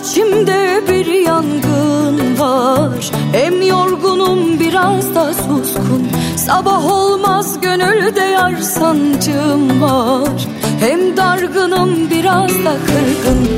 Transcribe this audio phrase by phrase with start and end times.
[0.00, 3.10] İçimde bir yangın var.
[3.32, 6.08] Hem yorgunum biraz da suskun.
[6.36, 10.48] Sabah olmaz gönülde yar sancım var.
[10.80, 13.48] Hem dargınım biraz da kırgın.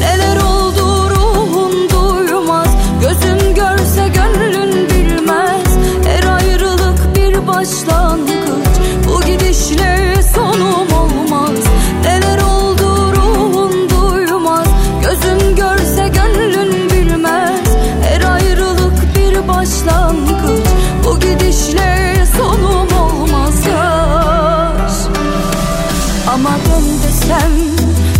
[0.00, 2.68] Neler oldu ruhum duymaz.
[3.00, 5.78] Gözüm görse gönlün bilmez.
[6.06, 8.74] Her ayrılık bir başlangıç.
[9.08, 10.89] Bu gidişle sonum
[27.30, 27.52] desem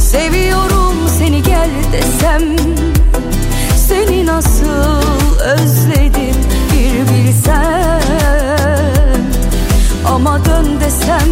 [0.01, 2.43] Seviyorum seni gel desem
[3.89, 5.03] Seni nasıl
[5.45, 6.37] özledim
[6.73, 8.03] bir bilsen
[10.07, 11.29] Ama dön desem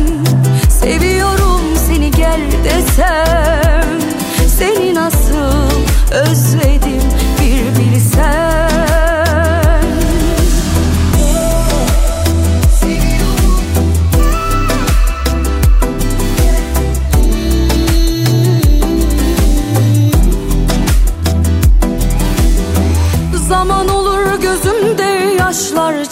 [0.80, 3.84] Seviyorum seni gel desem
[4.58, 5.70] Seni nasıl
[6.10, 6.77] özledim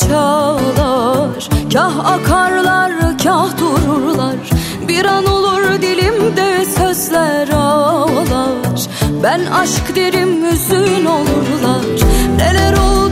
[0.08, 2.92] çağlar Kah akarlar
[3.24, 4.36] kah dururlar.
[4.88, 8.80] Bir an olur dilimde sözler ağlar.
[9.22, 11.84] Ben aşk derim hüzün olurlar.
[12.38, 13.05] Neler oldu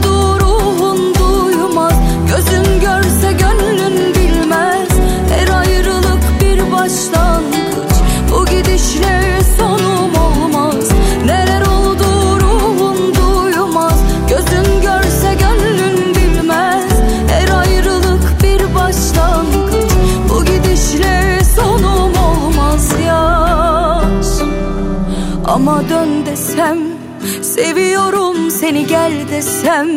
[29.05, 29.89] gel desem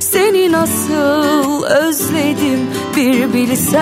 [0.00, 3.80] Seni nasıl özledim bir bilsen.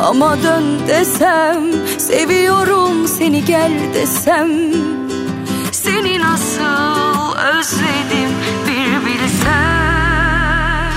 [0.00, 1.62] Ama dön desem
[1.98, 4.50] Seviyorum seni gel desem
[5.72, 8.30] Seni nasıl özledim
[8.66, 10.92] bir bilsen.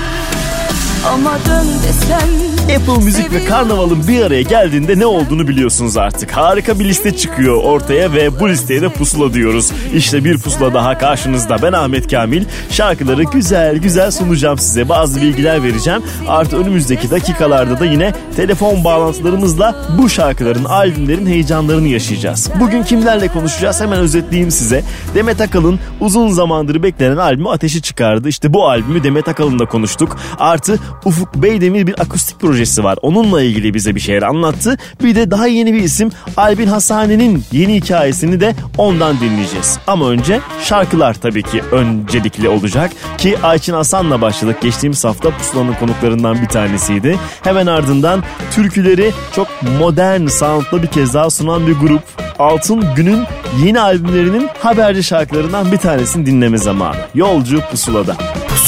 [1.12, 6.30] Ama dön desem Apple Müzik ve Karnaval'ın bir araya geldiğinde ne olduğunu biliyorsunuz artık.
[6.30, 9.72] Harika bir liste çıkıyor ortaya ve bu listeye de pusula diyoruz.
[9.94, 11.56] İşte bir pusula daha karşınızda.
[11.62, 12.44] Ben Ahmet Kamil.
[12.70, 14.88] Şarkıları güzel güzel sunacağım size.
[14.88, 16.02] Bazı bilgiler vereceğim.
[16.28, 22.50] Artı önümüzdeki dakikalarda da yine telefon bağlantılarımızla bu şarkıların, albümlerin heyecanlarını yaşayacağız.
[22.60, 24.84] Bugün kimlerle konuşacağız hemen özetleyeyim size.
[25.14, 28.28] Demet Akalın uzun zamandır beklenen albümü Ateşi çıkardı.
[28.28, 30.16] İşte bu albümü Demet Akalın'la konuştuk.
[30.38, 32.98] Artı Ufuk Beydemir bir akustik projesi var.
[33.02, 34.76] Onunla ilgili bize bir şeyler anlattı.
[35.02, 39.78] Bir de daha yeni bir isim Albin Hasane'nin yeni hikayesini de ondan dinleyeceğiz.
[39.86, 42.90] Ama önce şarkılar tabii ki öncelikli olacak.
[43.18, 44.56] Ki Ayçin Hasan'la başladık.
[44.62, 47.18] Geçtiğimiz hafta Pusula'nın konuklarından bir tanesiydi.
[47.42, 48.22] Hemen ardından
[48.54, 52.02] türküleri çok modern soundla bir kez daha sunan bir grup.
[52.38, 53.24] Altın Gün'ün
[53.64, 56.96] yeni albümlerinin haberci şarkılarından bir tanesini dinleme zamanı.
[57.14, 58.16] Yolcu Pusula'da.
[58.52, 58.60] Bir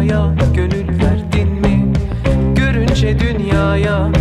[0.00, 1.92] dünyaya gönül verdin mi?
[2.54, 4.19] Görünce dünyaya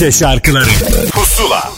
[0.00, 0.64] Türkçe şarkıları.
[1.12, 1.72] Pusula.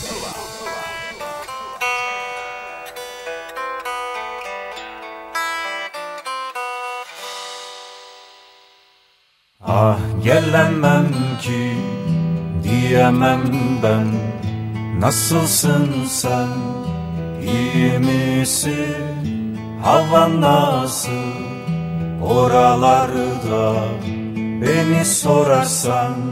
[9.66, 11.06] Ah gelemem
[11.42, 11.72] ki
[12.64, 13.42] diyemem
[13.82, 14.06] ben.
[15.00, 16.48] Nasılsın sen?
[17.42, 19.58] İyi misin?
[19.84, 21.10] Havan nasıl?
[22.24, 23.74] Oralarda
[24.62, 26.31] Beni sorarsan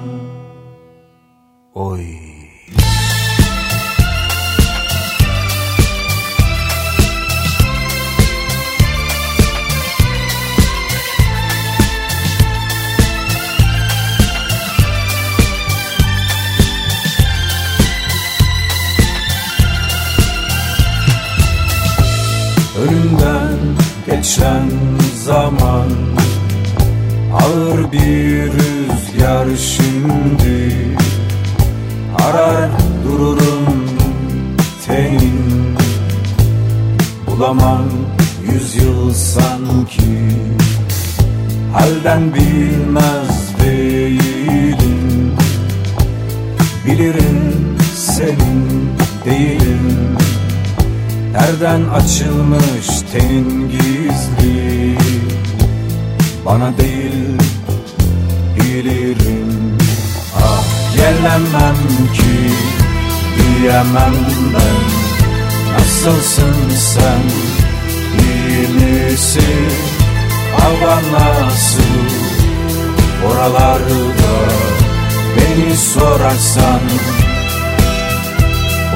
[76.30, 76.80] sorarsan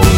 [0.00, 0.14] Oy.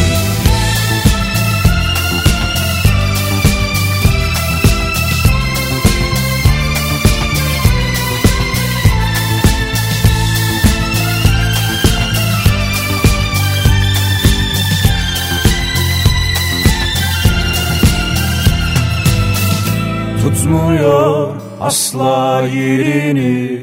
[20.23, 23.59] Tutmuyor asla yerini.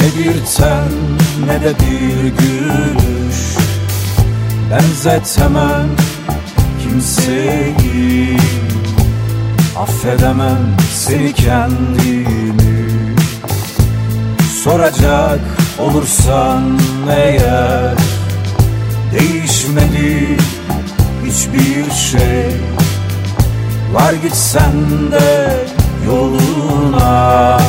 [0.00, 3.56] Ne bir ten ne de bir gülüş.
[4.70, 5.88] Benzetemem
[6.82, 8.36] kimseyi.
[9.78, 12.86] Affedemem seni kendimi.
[14.64, 15.40] Soracak
[15.78, 16.78] olursan
[17.10, 17.94] eğer
[19.12, 20.36] Değişmedi
[21.26, 22.56] hiçbir şey.
[23.92, 24.72] Var gitsen
[25.12, 25.56] de
[26.06, 27.60] yoluna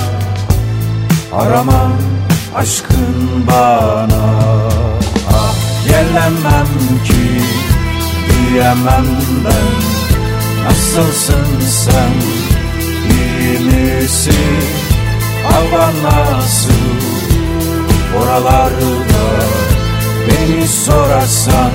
[1.34, 1.92] Arama
[2.56, 4.32] aşkın bana
[5.34, 5.56] Ah
[5.88, 6.68] gelemem
[7.06, 7.42] ki
[8.30, 9.06] diyemem
[9.46, 9.92] ben.
[10.66, 12.14] Nasılsın sen
[13.10, 14.64] iyi misin?
[15.44, 16.72] Hava nasıl
[18.18, 19.42] oralarda
[20.28, 21.72] Beni sorarsan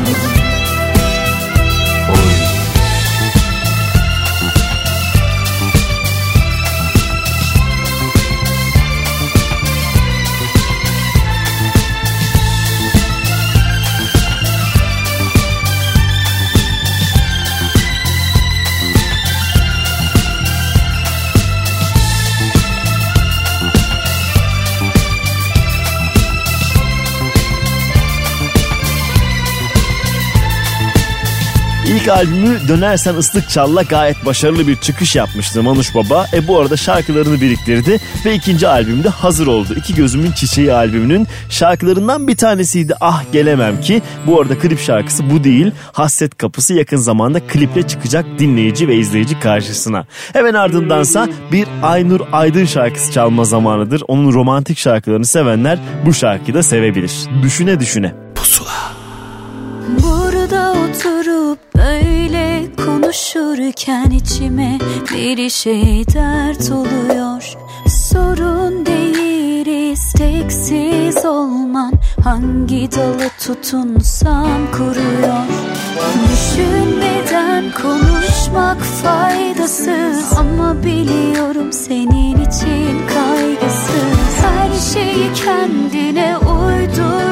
[32.06, 36.26] İlk albümü Dönersen Islık Çal'la gayet başarılı bir çıkış yapmıştı Manuş Baba.
[36.32, 39.68] E bu arada şarkılarını biriktirdi ve ikinci albümde hazır oldu.
[39.76, 44.02] İki Gözümün Çiçeği albümünün şarkılarından bir tanesiydi Ah Gelemem ki.
[44.26, 45.72] Bu arada klip şarkısı bu değil.
[45.92, 50.06] Hasret Kapısı yakın zamanda kliple çıkacak dinleyici ve izleyici karşısına.
[50.32, 54.02] Hemen ardındansa bir Aynur Aydın şarkısı çalma zamanıdır.
[54.08, 57.12] Onun romantik şarkılarını sevenler bu şarkıyı da sevebilir.
[57.42, 58.14] Düşüne düşüne.
[60.02, 61.15] Burada oturup
[61.76, 64.78] böyle konuşurken içime
[65.12, 67.56] bir şey dert oluyor.
[67.88, 69.36] Sorun değil
[69.92, 71.92] isteksiz olman
[72.24, 75.44] Hangi dalı tutunsam kuruyor.
[76.24, 84.15] Düşünmeden konuşmak faydasız Ama biliyorum senin için kaygısız
[84.80, 87.26] şeyi kendine uydurma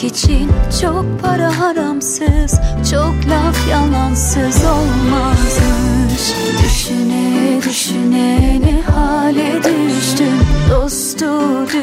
[0.00, 0.48] olmak için
[0.80, 2.60] Çok para haramsız
[2.90, 6.34] Çok laf yalansız olmazmış.
[6.64, 11.26] Düşüne düşüne ne hale düştüm Dostu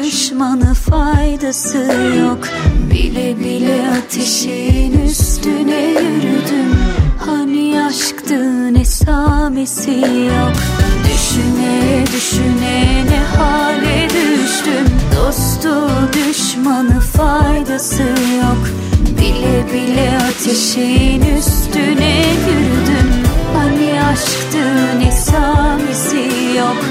[0.02, 1.78] düşmanı faydası
[2.18, 2.48] yok.
[2.90, 6.76] Bile bile ateşin üstüne yürüdüm
[7.26, 10.52] Hani aşktı ne samisi yok
[11.38, 14.86] Düşüne düşüne ne hale düştüm.
[15.16, 18.68] Dostu düşmanı faydası yok.
[19.18, 23.12] Bile bile ateşin üstüne yürüdüm.
[23.56, 26.84] Hani aşktı ne samisi yok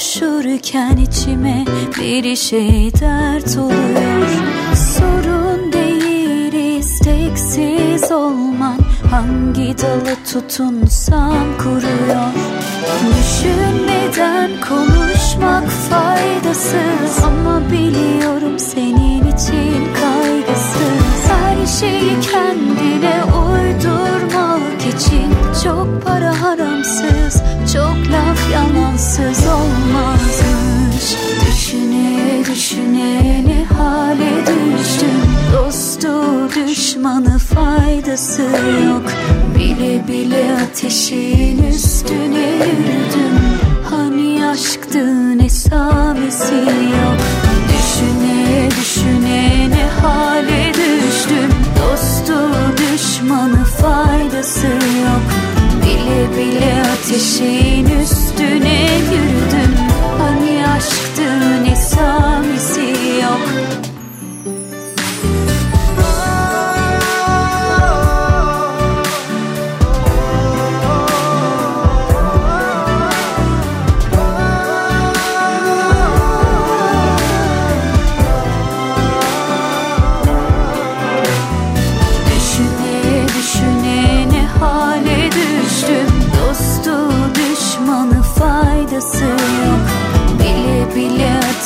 [0.00, 1.64] konuşurken içime
[1.98, 4.28] bir şey dert oluyor
[4.74, 8.78] Sorun değil isteksiz olman
[9.10, 12.32] Hangi dalı tutunsam kuruyor.
[13.06, 21.28] Düşünmeden konuşmak faydasız Ama biliyorum senin için kaygısız.
[21.28, 27.39] Her şeyi kendine uydurmak için Çok para haramsız
[27.72, 31.16] çok laf yalansız olmazmış.
[31.46, 35.08] Düşüne düşüne ne hale düştüm
[35.52, 36.08] Dostu
[36.54, 38.42] düşmanı faydası
[38.86, 39.12] yok.
[39.58, 43.40] Bile bile ateşin üstüne yürüdüm
[43.90, 47.20] Hani aşktı ne samisi yok.
[47.68, 52.34] Düşüne düşüne ne hale düştüm Dostu
[52.76, 55.39] düşmanı faydası yok
[56.36, 58.19] Bile ateşin üstüne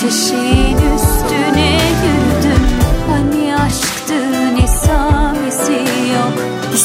[0.04, 0.53] ateşin üstüne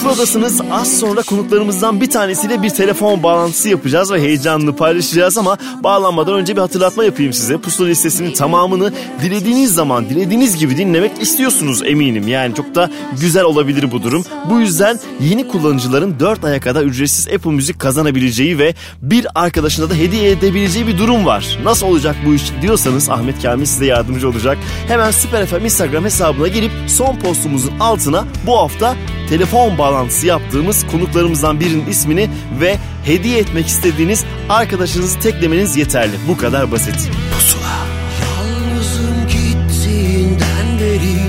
[0.09, 0.61] Pusuladasınız.
[0.71, 6.55] Az sonra konuklarımızdan bir tanesiyle bir telefon bağlantısı yapacağız ve heyecanlı paylaşacağız ama bağlanmadan önce
[6.55, 7.57] bir hatırlatma yapayım size.
[7.57, 12.27] Pusula listesinin tamamını dilediğiniz zaman dilediğiniz gibi dinlemek istiyorsunuz eminim.
[12.27, 12.89] Yani çok da
[13.21, 14.25] güzel olabilir bu durum.
[14.49, 19.93] Bu yüzden yeni kullanıcıların 4 aya kadar ücretsiz Apple Müzik kazanabileceği ve bir arkadaşına da
[19.93, 21.59] hediye edebileceği bir durum var.
[21.63, 24.57] Nasıl olacak bu iş diyorsanız Ahmet Kamil size yardımcı olacak.
[24.87, 28.95] Hemen Süper FM Instagram hesabına girip son postumuzun altına bu hafta
[29.29, 32.29] telefon bağlantısı yaptığımız konuklarımızdan birinin ismini
[32.61, 36.13] ve hediye etmek istediğiniz arkadaşınızı teklemeniz yeterli.
[36.27, 37.09] Bu kadar basit.
[37.33, 37.77] Pusula.
[38.21, 41.19] Yalnızım gittiğinden beri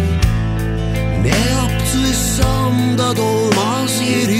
[1.22, 4.39] ne yaptıysam da dolmaz yerin.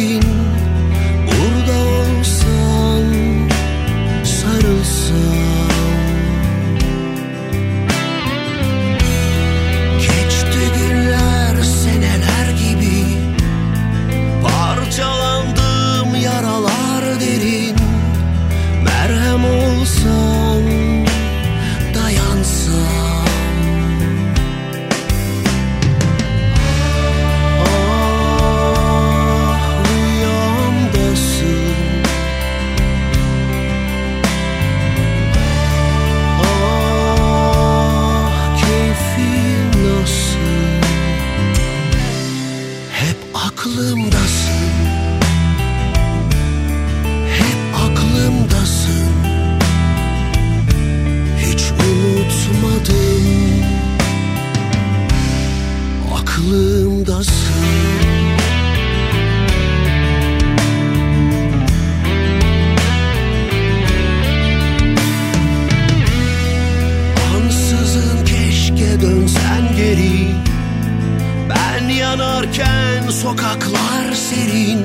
[73.23, 74.85] Sokaklar serin.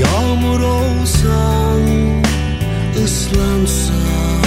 [0.00, 1.80] Yağmur olsan
[3.04, 4.40] ıslansan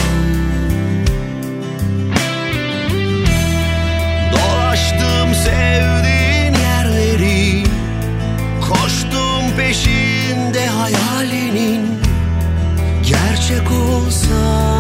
[4.32, 7.64] Dolaştım sevdiğin yerleri
[8.62, 12.00] Koştum peşinde hayalinin.
[13.08, 14.73] Gerçek olsan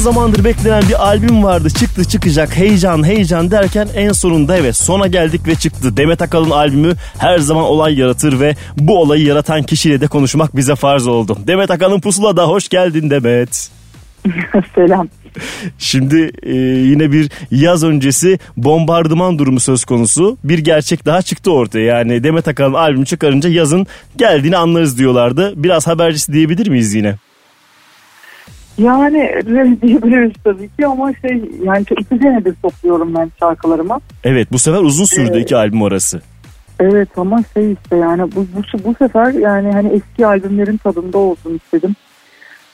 [0.00, 1.70] zamandır beklenen bir albüm vardı.
[1.70, 5.96] Çıktı çıkacak heyecan heyecan derken en sonunda evet sona geldik ve çıktı.
[5.96, 10.74] Demet Akalın albümü her zaman olay yaratır ve bu olayı yaratan kişiyle de konuşmak bize
[10.74, 11.38] farz oldu.
[11.46, 13.70] Demet Akalın Pusula'da hoş geldin Demet.
[14.74, 15.08] Selam.
[15.78, 16.54] Şimdi e,
[16.88, 20.38] yine bir yaz öncesi bombardıman durumu söz konusu.
[20.44, 21.84] Bir gerçek daha çıktı ortaya.
[21.84, 23.86] Yani Demet Akalın albüm çıkarınca yazın
[24.16, 25.52] geldiğini anlarız diyorlardı.
[25.56, 27.16] Biraz habercisi diyebilir miyiz yine?
[28.82, 33.98] Yani öyle diyebiliriz tabii ki ama şey yani iki senedir topluyorum ben şarkılarımı.
[34.24, 35.42] Evet bu sefer uzun sürdü Evet.
[35.42, 36.20] iki albüm arası.
[36.80, 41.54] Evet ama şey işte yani bu, bu, bu sefer yani hani eski albümlerin tadında olsun
[41.64, 41.96] istedim.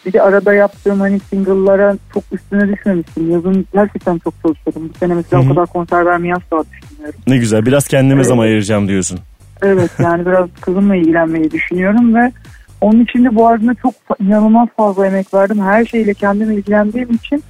[0.06, 3.30] Bir de arada yaptığım hani single'lara çok üstüne düşmemiştim.
[3.30, 4.90] Yazın gerçekten çok çalışıyordum.
[4.94, 5.50] Bu sene mesela Hı hı.
[5.50, 7.20] o kadar konser vermeyi asla düşünmüyorum.
[7.26, 8.26] Ne güzel biraz kendime Evet.
[8.26, 9.18] zaman ayıracağım diyorsun.
[9.62, 12.32] Evet yani biraz kızımla ilgilenmeyi düşünüyorum ve
[12.80, 15.62] onun için de bu albüme çok inanılmaz fazla emek verdim.
[15.62, 17.44] Her şeyle kendim ilgilendiğim için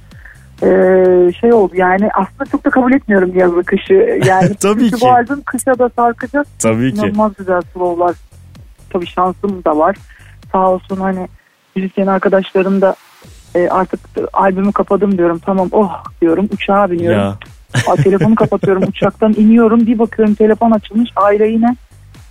[0.63, 4.19] eee, şey oldu yani aslında çok da kabul etmiyorum yazı kışı.
[4.25, 4.95] Yani Tabii ki.
[5.01, 6.47] bu albüm kışa da sarkacak.
[6.59, 6.99] Tabii ki.
[6.99, 8.15] İnanılmaz güzel slowlar.
[8.89, 9.95] Tabii şansım da var.
[10.51, 11.27] Sağ olsun hani
[11.75, 12.95] müzisyen arkadaşlarım da
[13.55, 13.99] e, artık
[14.33, 15.39] albümü kapadım diyorum.
[15.45, 17.19] Tamam oh diyorum uçağa biniyorum.
[17.19, 17.37] Ya
[17.87, 21.75] Aa, telefonu kapatıyorum uçaktan iniyorum bir bakıyorum telefon açılmış Ayla yine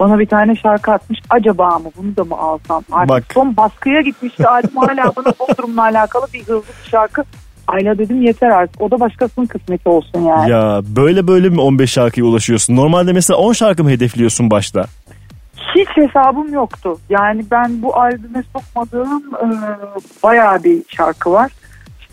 [0.01, 3.25] bana bir tane şarkı atmış acaba mı bunu da mı alsam artık Bak.
[3.35, 7.25] son baskıya gitmişti albüm hala bana Bodrum'la alakalı bir hızlı bir şarkı
[7.69, 10.51] Ayla dedim yeter artık o da başkasının kısmeti olsun yani.
[10.51, 12.77] ya böyle böyle mi 15 şarkıya ulaşıyorsun?
[12.77, 14.85] Normalde mesela 10 şarkı mı hedefliyorsun başta?
[15.75, 19.47] Hiç hesabım yoktu yani ben bu albüme sokmadığım e,
[20.23, 21.53] bayağı bir şarkı var.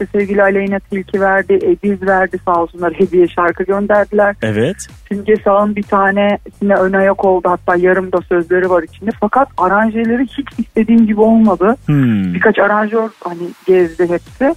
[0.03, 4.35] İşte sevgili Aleyna Tilki verdi, Ediz verdi sağ olsunlar hediye şarkı gönderdiler.
[4.41, 4.87] Evet.
[5.07, 9.11] Simge Sağ'ın bir tanesine ön ayak oldu hatta yarım da sözleri var içinde.
[9.19, 11.75] Fakat aranjeleri hiç istediğim gibi olmadı.
[11.85, 12.33] Hmm.
[12.33, 14.55] Birkaç aranjör hani gezdi hepsi.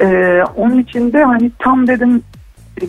[0.00, 2.22] Ee, onun içinde hani tam dedim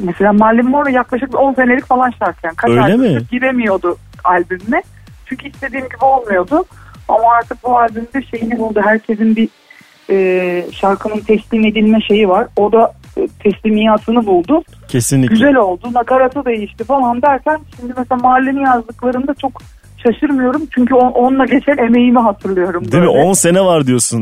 [0.04, 2.40] mesela Marilyn Monroe yaklaşık bir 10 senelik falan şarkı.
[2.44, 3.22] Yani kaç Öyle mi?
[3.32, 4.84] giremiyordu albümüne.
[5.26, 6.66] Çünkü istediğim gibi olmuyordu.
[7.08, 8.82] Ama artık bu albümde şeyini buldu.
[8.84, 9.50] Herkesin bir
[10.10, 12.48] e, şarkının teslim edilme şeyi var.
[12.58, 15.34] O da e, teslimiyatını buldu Kesinlikle.
[15.34, 15.90] güzel oldu.
[15.94, 19.62] Nakaratı değişti falan derken şimdi mesela mahallenin yazdıklarında çok
[20.04, 20.62] şaşırmıyorum.
[20.72, 22.92] Çünkü on, onunla geçen emeğimi hatırlıyorum.
[22.92, 23.10] Değil mi?
[23.10, 23.24] böyle.
[23.24, 24.20] 10 sene var diyorsun.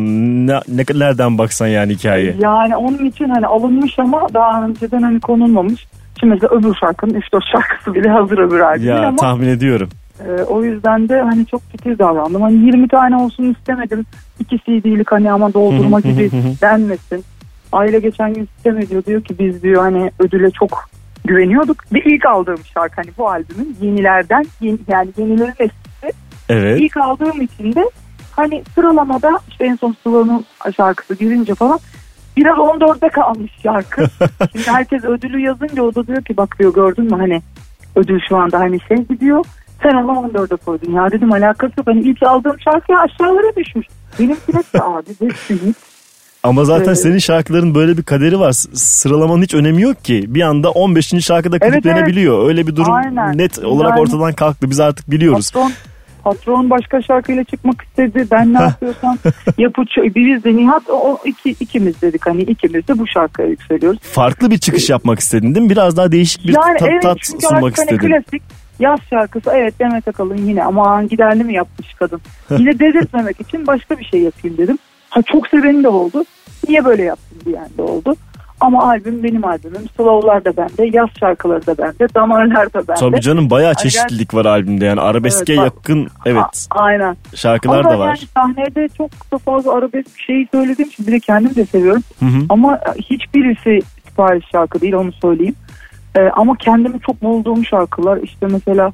[0.47, 2.35] Ne, ne nereden baksan yani hikaye.
[2.39, 5.87] Yani onun için hani alınmış ama daha önceden hani konulmamış.
[6.19, 9.89] Şimdi mesela öbür şarkının 3-4 şarkısı bile hazır öbür albümün Ya ama tahmin ediyorum.
[10.27, 12.41] E, o yüzden de hani çok titiz davrandım.
[12.41, 14.05] Hani 20 tane olsun istemedim.
[14.39, 16.31] 2 CD'lik hani ama doldurma gibi
[16.61, 17.23] denmesin.
[17.71, 20.89] Aile geçen gün sistem ediyor diyor ki biz diyor hani ödüle çok
[21.25, 21.93] güveniyorduk.
[21.93, 26.11] Ve ilk aldığım şarkı hani bu albümün yenilerden yeni, yani yenilerin eskisi.
[26.49, 26.81] Evet.
[26.81, 27.89] İlk aldığım için de
[28.31, 30.45] hani sıralamada işte en son Sıla'nın
[30.77, 31.79] şarkısı girince falan
[32.37, 34.05] biraz 14'e kalmış şarkı.
[34.51, 37.41] Şimdi herkes ödülü yazınca o da diyor ki bak diyor gördün mü hani
[37.95, 39.45] ödül şu anda hani şey gidiyor.
[39.83, 40.91] Sen onu 14'e koydun.
[40.93, 41.87] Ya dedim alakası yok.
[41.87, 43.87] Hani ilk aldığım şarkı aşağılara düşmüş.
[44.19, 45.73] Benimki de abi Destiny.
[46.43, 46.99] Ama zaten Evet.
[46.99, 48.51] senin şarkıların böyle bir kaderi var.
[48.73, 50.25] Sıralamanın hiç önemi yok ki.
[50.27, 51.21] Bir anda 15.
[51.21, 52.47] şarkıda Evet, kliplenebiliyor.
[52.47, 53.37] Öyle bir durum Aynen.
[53.37, 54.69] net olarak Yani- ortadan kalktı.
[54.69, 55.51] Biz artık biliyoruz.
[55.51, 55.71] Patron,
[56.23, 58.27] patron başka şarkıyla çıkmak istedi.
[58.31, 59.17] Ben ne yapıyorsam
[59.57, 59.81] yapı
[60.15, 63.99] biz de Nihat o, iki, ikimiz dedik hani ikimiz de bu şarkıya yükseliyoruz.
[64.01, 65.69] Farklı bir çıkış yapmak istedin değil mi?
[65.69, 68.07] Biraz daha değişik bir yani tat, evet tat sunmak artık hani istedin.
[68.07, 68.41] klasik
[68.81, 72.21] yaz şarkısı evet Demet Akalın yine aman giderli mi yapmış kadın.
[72.57, 74.77] Yine dedirtmemek için başka bir şey yapayım dedim.
[75.09, 76.23] Ha çok seveni de oldu.
[76.67, 78.15] Niye böyle yaptın diyen de oldu.
[78.59, 79.81] Ama albüm benim albümüm.
[79.97, 82.99] Slow'lar da bende, yaz şarkıları da bende, damarlar da bende.
[82.99, 87.17] Tabii canım bayağı Ay, çeşitlilik var albümde yani arabeske Evet, yakın evet A- aynen.
[87.35, 88.07] şarkılar Ama da var.
[88.07, 92.01] Yani sahnede çok da fazla arabesk bir şey söylediğim için bir de kendim de seviyorum.
[92.19, 92.45] Hı hı.
[92.49, 95.55] Ama hiçbirisi sipariş şarkı değil onu söyleyeyim.
[96.15, 98.91] Ee, ama kendimi çok bulduğum şarkılar işte mesela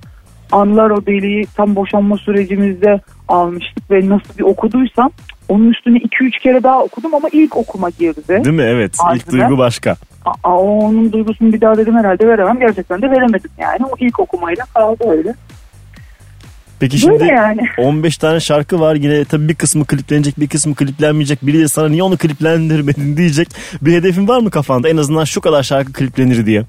[0.52, 5.12] Anlar o deliği tam boşanma sürecimizde almıştık ve nasıl bir okuduysam
[5.50, 8.28] onun üstüne 2-3 kere daha okudum ama ilk okuma girdi.
[8.28, 8.64] Değil mi?
[8.64, 8.94] Evet.
[8.94, 9.42] İlk Albüme.
[9.42, 9.96] duygu başka.
[10.44, 12.60] Aa, onun duygusunu bir daha dedim herhalde veremem.
[12.60, 13.80] Gerçekten de veremedim yani.
[13.86, 15.36] O ilk okumayla kaldı öyle.
[16.80, 17.62] Peki şimdi Böyle yani.
[17.78, 18.96] 15 tane şarkı var.
[18.96, 21.46] Yine tabii bir kısmı kliplenecek, bir kısmı kliplenmeyecek.
[21.46, 23.48] Biri de sana niye onu kliplendirmedin diyecek.
[23.82, 24.90] Bir hedefin var mı kafanda?
[24.90, 26.64] En azından şu kadar şarkı kliplenir diye.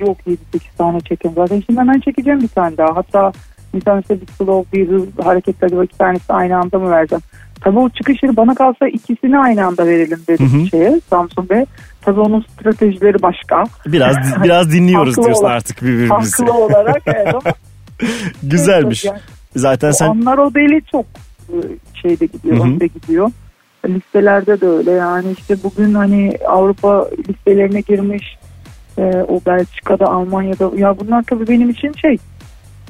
[0.00, 0.36] Yok 7-8
[0.78, 1.32] tane çekim.
[1.34, 2.96] Zaten şimdi hemen çekeceğim bir tane daha.
[2.96, 3.32] Hatta
[3.74, 7.22] bir tanesi bir slow bir hız hareketli acaba iki tanesi aynı anda mı vereceğim?
[7.60, 10.66] Tabii o çıkışları bana kalsa ikisini aynı anda verelim Hı hı.
[10.66, 11.64] şeye Samsun Bey.
[12.02, 13.64] Tabii onun stratejileri başka.
[13.86, 16.42] Biraz biraz dinliyoruz diyorsun olarak- artık birbirimizi.
[16.44, 17.54] Haklı olarak evet ama
[18.42, 19.04] Güzelmiş.
[19.04, 19.18] Yani
[19.56, 21.04] Zaten o sen anlar o deli çok
[21.48, 21.56] e,
[22.02, 22.64] şeyde gidiyor, Hı hı.
[22.66, 23.30] önde gidiyor.
[23.88, 28.36] listelerde de öyle yani işte bugün hani Avrupa listelerine girmiş
[28.98, 32.16] e, o Belçika'da Almanya'da ya bunlar tabii benim için şey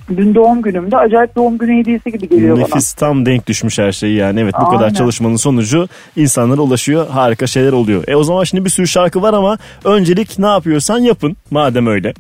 [0.09, 2.65] dün doğum günümde acayip doğum günü hediyesi gibi geliyor bana.
[2.65, 4.41] Nefis tam denk düşmüş her şey yani.
[4.41, 4.95] Evet bu kadar Aynen.
[4.95, 7.09] çalışmanın sonucu insanlara ulaşıyor.
[7.09, 8.05] Harika şeyler oluyor.
[8.09, 12.15] E o zaman şimdi bir sürü şarkı var ama öncelik ne yapıyorsan yapın madem öyle.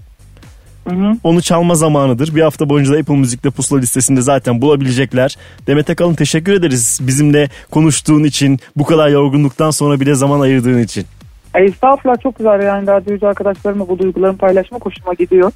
[0.88, 1.16] Hı hı.
[1.24, 2.34] Onu çalma zamanıdır.
[2.34, 5.36] Bir hafta boyunca da Apple Müzik'te pusula listesinde zaten bulabilecekler.
[5.66, 8.60] Demet Akalın teşekkür ederiz bizimle konuştuğun için.
[8.76, 11.06] Bu kadar yorgunluktan sonra bile zaman ayırdığın için.
[11.54, 15.52] Ay, Estağfurullah çok güzel yani radyocu arkadaşlarımla bu duygularımı paylaşmak hoşuma gidiyor.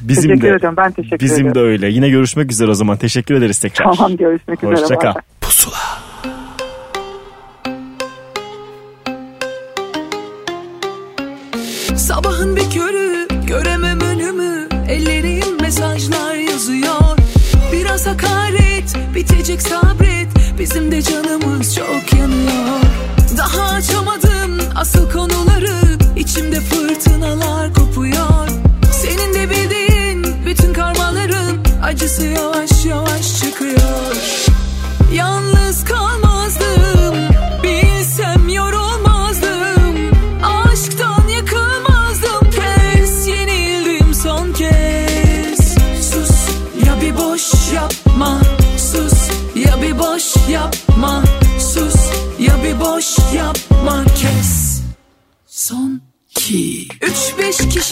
[0.00, 1.66] Bizim teşekkür de ederim ben teşekkür bizim de ederim.
[1.66, 1.88] öyle.
[1.88, 2.96] Yine görüşmek üzere o zaman.
[2.96, 3.92] Teşekkür ederiz tekrar.
[3.94, 4.76] Tamam görüşmek üzere.
[4.80, 5.14] Hoşça bay kal.
[5.14, 5.22] bay.
[5.40, 5.76] Pusula.
[11.96, 17.18] Sabahın bir körü göremem önümü Ellerim mesajlar yazıyor
[17.72, 22.15] Biraz hakaret bitecek sabret Bizim de canımız çok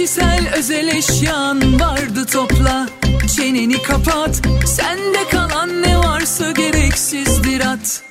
[0.05, 2.89] kişisel özel eşyan vardı topla.
[3.37, 4.43] Çeneni kapat.
[4.67, 8.03] Sende kalan ne varsa gereksizdir at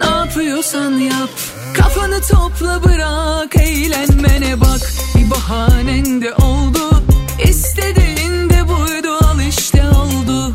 [0.00, 1.30] Ne yapıyorsan yap.
[1.74, 3.56] Kafanı topla bırak.
[3.56, 4.80] Eğlenmene bak.
[5.14, 7.02] Bir bahanen de oldu.
[7.44, 9.18] İstediğin de buydu.
[9.24, 10.54] Al işte oldu.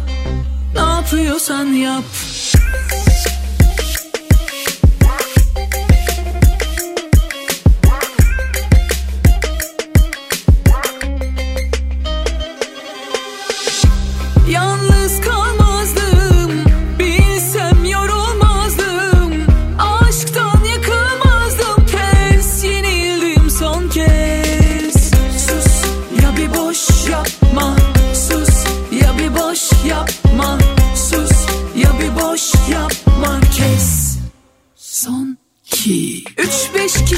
[0.75, 2.03] Ne yapıyorsan yap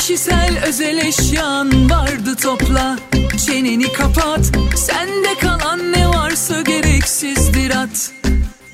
[0.07, 2.97] kişisel özel eşyan vardı topla.
[3.45, 8.11] Çeneni kapat Sende kalan ne varsa gereksizdir at.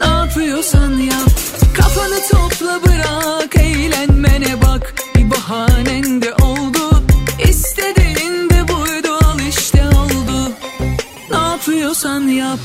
[0.01, 1.29] Ne yapıyorsan yap
[1.77, 4.93] Kafanı topla bırak Eğlenmene bak.
[5.15, 7.03] Bir bahanen de oldu
[7.49, 10.51] İstediğin de buydu al işte oldu.
[11.31, 12.59] Ne yapıyorsan yap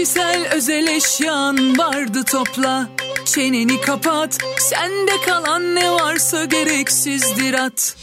[0.00, 2.88] kişisel özel eşyan vardı topla.
[3.24, 7.96] Çeneni kapat Sende kalan ne varsa gereksizdir at.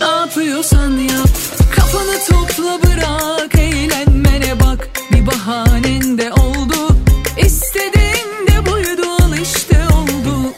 [0.00, 1.28] Ne yapıyorsan yap
[1.76, 4.88] Kafanı topla bırak Eğlenmene bak.
[5.12, 6.96] Bir bahanen de oldu
[7.38, 10.54] İstediğin de buydu al işte oldu.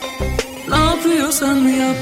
[0.68, 1.96] Ne yapıyorsan yap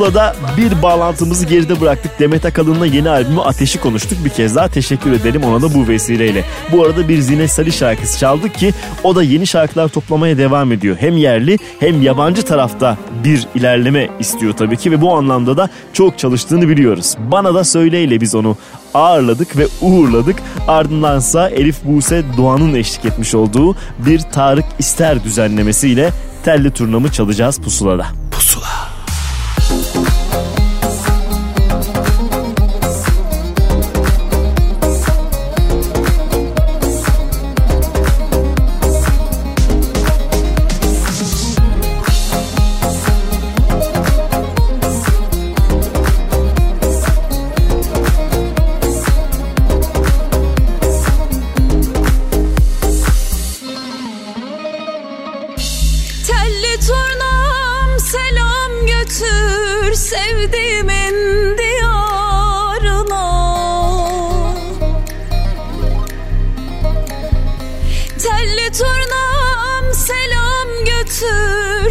[0.00, 2.18] Pusula'da bir bağlantımızı geride bıraktık.
[2.18, 4.18] Demet Akalın'la yeni albümü Ateş'i konuştuk.
[4.24, 6.44] Bir kez daha teşekkür edelim ona da bu vesileyle.
[6.72, 10.96] Bu arada bir Zinet Salih şarkısı çaldık ki o da yeni şarkılar toplamaya devam ediyor.
[11.00, 16.18] Hem yerli hem yabancı tarafta bir ilerleme istiyor tabii ki ve bu anlamda da çok
[16.18, 17.16] çalıştığını biliyoruz.
[17.18, 18.56] Bana da söyleyle biz onu
[18.94, 20.36] ağırladık ve uğurladık.
[20.68, 26.10] Ardındansa Elif Buse Doğan'ın eşlik etmiş olduğu bir Tarık İster düzenlemesiyle
[26.44, 28.19] telli turnamı çalacağız Pusula'da.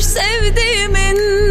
[0.09, 1.48] Sevdiğimin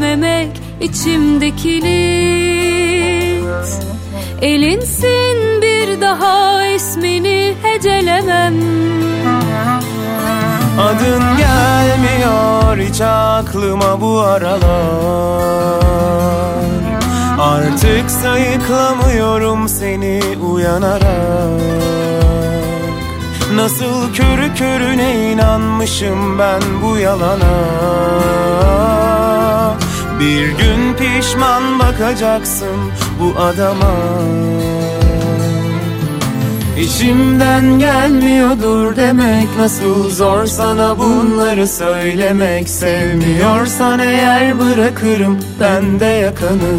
[0.00, 0.48] dön diyememek
[0.80, 2.20] içimdekini
[4.42, 8.54] Elinsin bir daha ismini hecelemem.
[10.80, 14.60] Adın gelmiyor hiç aklıma bu aralar.
[17.38, 20.20] Artık sayıklamıyorum seni
[20.52, 21.60] uyanarak.
[23.54, 27.60] Nasıl körü körüne inanmışım ben bu yalana
[30.20, 32.76] Bir gün pişman bakacaksın
[33.20, 33.94] bu adama.
[36.78, 42.68] İçimden gelmiyordur demek Nasıl zor sana bunları söylemek.
[42.68, 46.72] Sevmiyorsan eğer bırakırım ben de yakanı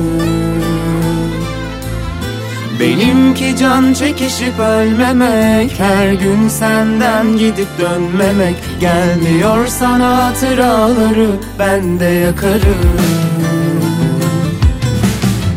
[2.82, 8.56] Benimki can çekişip ölmemek Her gün senden gidip dönmemek.
[8.80, 11.30] Gelmiyor sana hatıraları
[11.60, 13.02] ben de yakarım.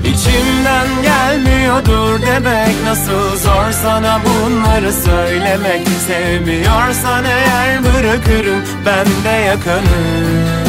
[0.05, 5.89] İçimden gelmiyordur demek Nasıl zor sana bunları söylemek.
[6.07, 10.64] Sevmiyorsan eğer bırakırım ben de yakanı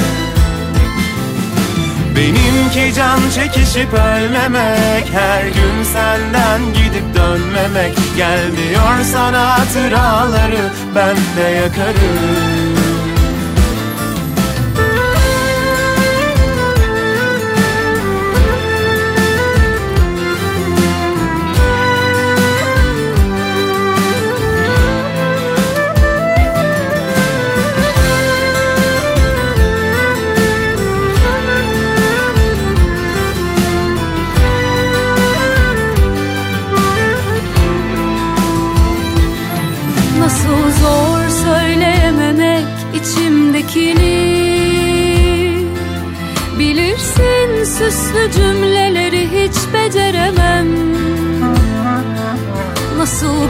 [2.15, 7.97] Benimki can çekişip ölmemek Her gün senden gidip dönmemek.
[8.17, 12.64] Gelmiyor sana hatıraları ben de yakarım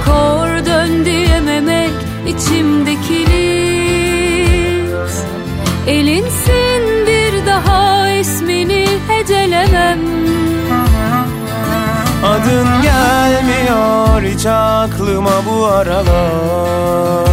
[0.05, 1.91] kor dön diyememek
[2.27, 3.65] içimdekini
[5.87, 9.99] Elinsin bir daha ismini hecelemem.
[12.25, 17.25] Adın gelmiyor hiç aklıma bu aralar.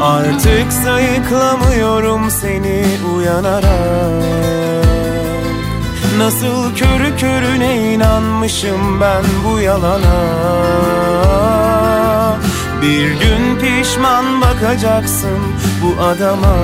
[0.00, 2.84] Artık sayıklamıyorum seni
[3.16, 4.61] uyanarak
[6.22, 10.18] Nasıl körü körüne inanmışım ben bu yalana?
[12.82, 15.38] Bir gün pişman bakacaksın
[15.82, 16.56] bu adama.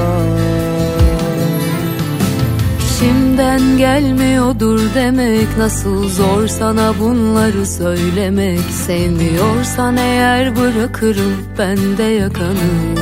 [2.80, 8.60] İçimden gelmiyordur demek Nasıl zor sana bunları söylemek.
[8.86, 12.97] Sevmiyorsan eğer bırakırım ben de yakanı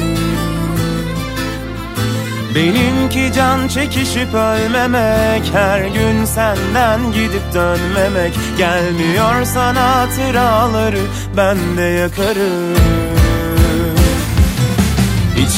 [2.57, 8.35] Benimki can çekişip ölmemek Her gün senden gidip dönmemek.
[8.59, 11.01] Gelmiyor sana hatıraları
[11.37, 12.96] ben de yakarım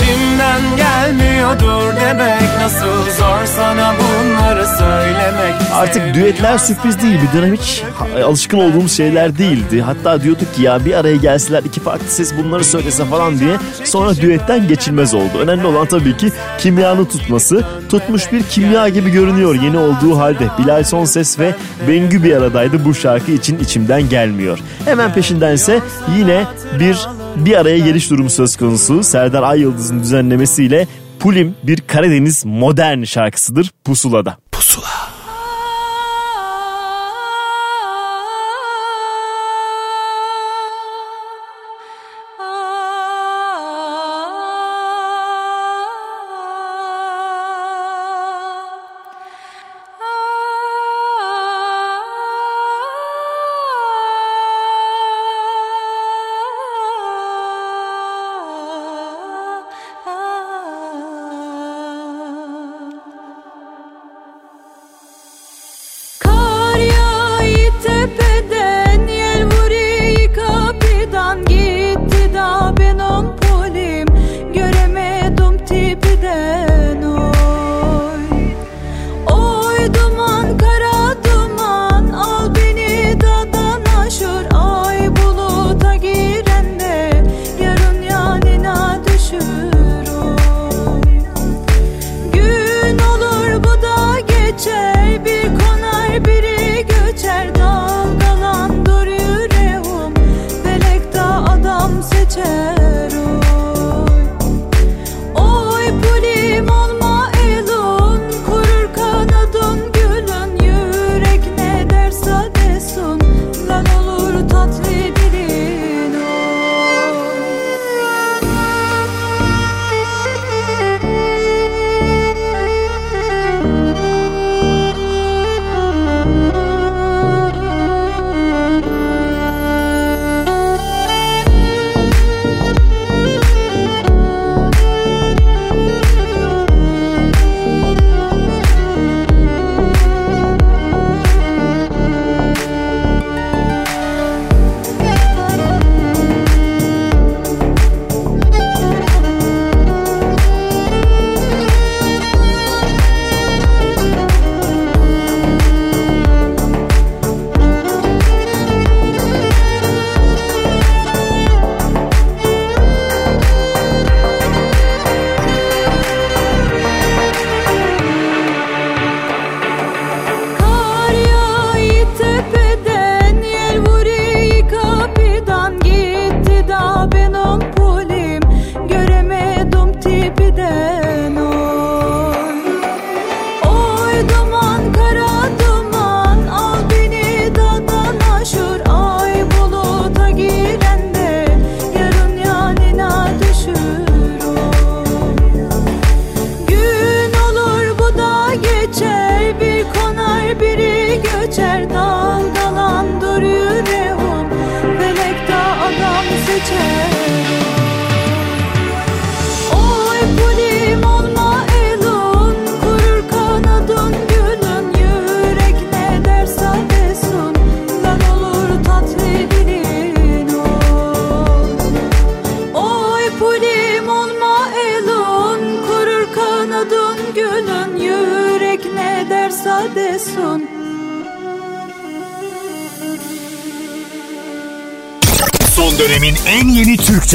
[0.03, 7.19] İçimden gelmiyordur demek Nasıl zor sana bunları söylemek Artık düetler sürpriz değil.
[7.23, 7.83] Bir dönem hiç
[8.25, 9.81] alışkın olduğumuz şeyler değildi.
[9.81, 13.57] Hatta diyorduk ki ya bir araya gelseler iki farklı ses bunları söylese falan diye.
[13.85, 15.39] Sonra düetten geçilmez oldu.
[15.39, 17.65] Önemli olan tabii ki kimyanın tutması.
[17.89, 20.49] Tutmuş bir kimya gibi görünüyor yeni olduğu halde.
[20.59, 21.55] Bilal Sonses ve
[21.89, 24.59] Bengü bir aradaydı bu şarkı için içimden gelmiyor.
[24.85, 25.81] Hemen peşindense
[26.17, 26.45] yine
[26.81, 27.07] bir
[27.37, 29.03] bir araya geliş durumu söz konusu.
[29.03, 29.65] Serdar Ay
[30.03, 30.87] düzenlemesiyle
[31.19, 34.37] Pulim bir Karadeniz modern şarkısıdır Pusula'da.
[34.53, 35.08] Pusula.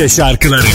[0.04, 0.66] Türkçe şarkıları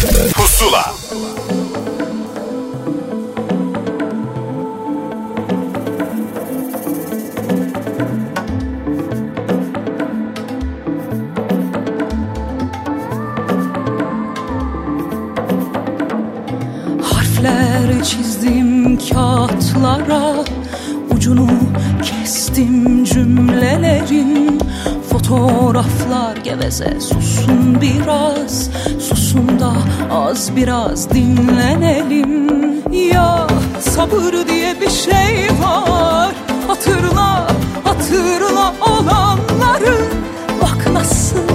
[30.58, 32.48] biraz dinlenelim.
[33.12, 33.46] Ya
[33.80, 36.34] sabır diye bir şey var.
[36.68, 37.48] Hatırla,
[37.84, 39.96] hatırla olanları.
[40.62, 41.47] Bak nasıl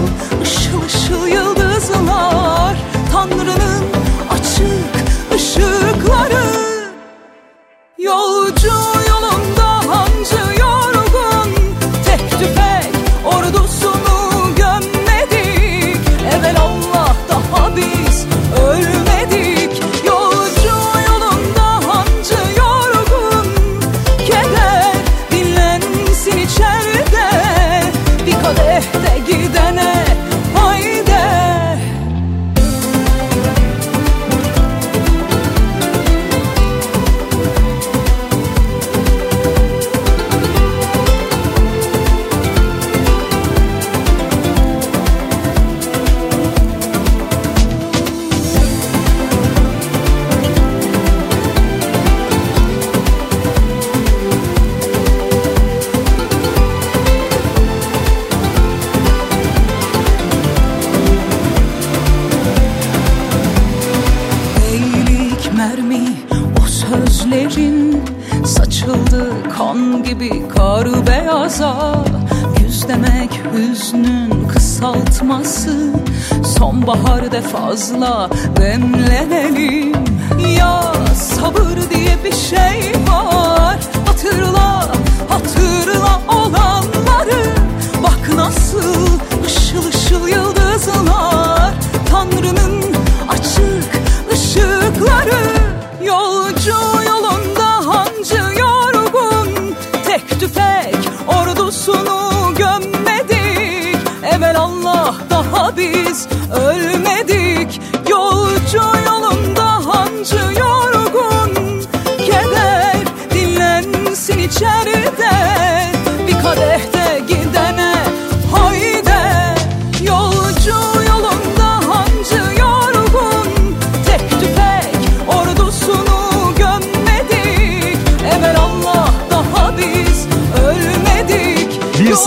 [77.76, 78.30] зла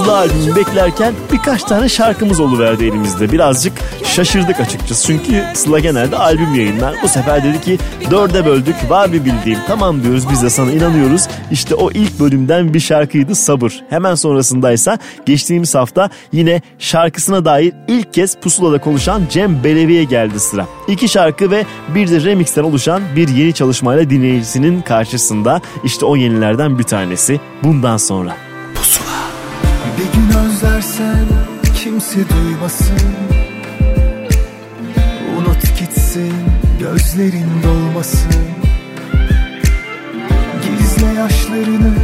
[0.06, 3.32] Sıla albümü beklerken birkaç tane şarkımız oluverdi elimizde.
[3.32, 3.72] Birazcık
[4.04, 5.06] şaşırdık açıkçası.
[5.06, 6.94] Çünkü Sıla genelde albüm yayınlar.
[7.02, 7.78] Bu sefer dedi ki
[8.10, 9.58] dörde böldük var bir bildiğim.
[9.66, 11.28] Tamam diyoruz biz de sana inanıyoruz.
[11.50, 13.82] İşte o ilk bölümden bir şarkıydı Sabır.
[13.90, 20.66] Hemen sonrasındaysa geçtiğimiz hafta yine şarkısına dair ilk kez Pusula'da konuşan Cem Belevi'ye geldi sıra.
[20.88, 25.60] İki şarkı ve bir de remixten oluşan bir yeni çalışmayla dinleyicisinin karşısında.
[25.84, 28.36] İşte o yenilerden bir tanesi bundan sonra.
[28.74, 29.15] Gün
[30.96, 31.26] özlersen
[31.74, 32.98] kimse duymasın.
[35.38, 36.34] Unut gitsin
[36.80, 38.32] gözlerin dolmasın.
[40.62, 41.94] Gizle yaşlarını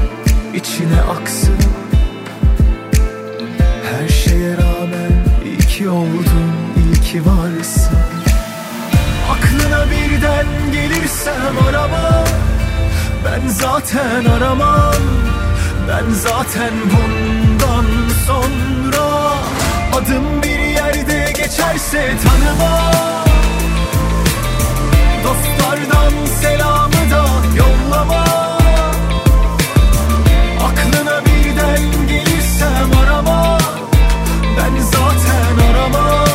[0.55, 1.57] içine aksın.
[3.91, 5.13] Her şeye rağmen
[5.45, 7.99] iyi ki oldun, iyi ki varsın.
[9.33, 12.25] Aklına birden gelirsem arama
[13.25, 14.95] Ben zaten aramam.
[15.89, 17.82] Ben zaten bundan
[18.27, 19.03] sonra
[19.97, 22.93] Adım bir yerde geçerse tanıma.
[25.25, 28.25] Dostlardan selamı da yollama.
[30.65, 33.59] Aklına birden gelirsem arama.
[34.59, 36.32] Ben zaten aramam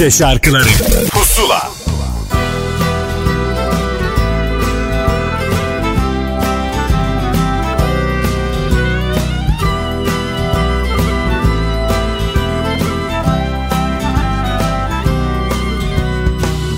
[0.00, 0.68] Türkçe şarkıları.
[1.10, 1.70] Pusula.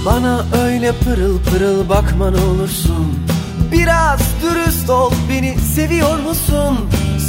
[0.06, 3.26] Bana öyle pırıl pırıl bakma ne olursun.
[3.72, 6.78] Biraz dürüst ol beni seviyor musun?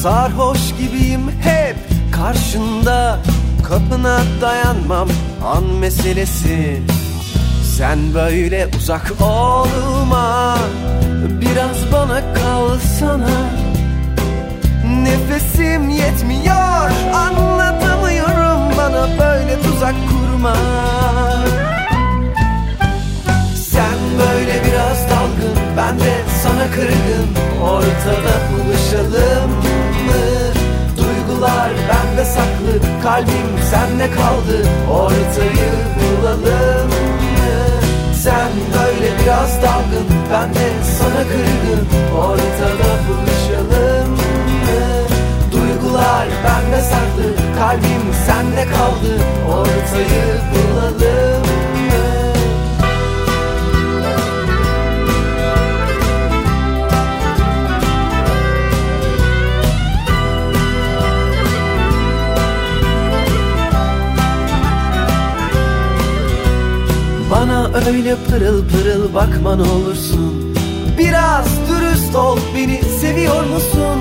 [0.02, 1.76] Sarhoş gibiyim hep
[2.12, 3.20] karşında.
[3.70, 5.08] Kapına dayanmam
[5.44, 6.82] an meselesi.
[7.78, 10.58] Sen böyle uzak olma.
[11.42, 13.50] Biraz bana kalsana.
[15.04, 16.90] Nefesim yetmiyor.
[17.14, 20.56] Anlatamıyorum bana böyle tuzak kurma.
[23.56, 26.14] Sen böyle biraz dalgın Ben de
[26.44, 27.28] sana kırgın.
[27.64, 29.52] Ortada buluşalım
[30.06, 30.53] mı?
[31.44, 36.92] Duygular bende saklı Kalbim sende kaldı Ortayı bulalım?
[38.16, 40.70] Sen böyle biraz dalgın Ben de
[41.00, 41.88] sana kırgın
[42.18, 44.18] Ortada buluşalım?
[45.52, 51.33] Duygular bende saklı Kalbim sende kaldı Ortayı bulalım
[67.34, 70.56] Bana öyle pırıl pırıl bakma ne olursun.
[70.98, 74.00] Biraz dürüst ol beni seviyor musun?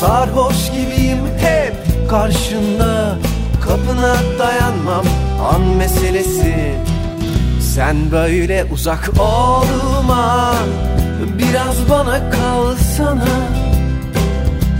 [0.00, 1.74] Sarhoş gibiyim hep
[2.10, 3.18] karşında.
[3.60, 5.04] Kapına dayanmam
[5.52, 6.74] an meselesi.
[7.60, 10.54] Sen böyle uzak olma.
[11.38, 13.38] Biraz bana kalsana.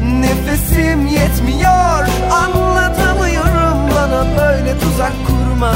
[0.02, 3.90] Nefesim yetmiyor Anlatamıyorum.
[3.94, 5.72] Bana böyle tuzak kurma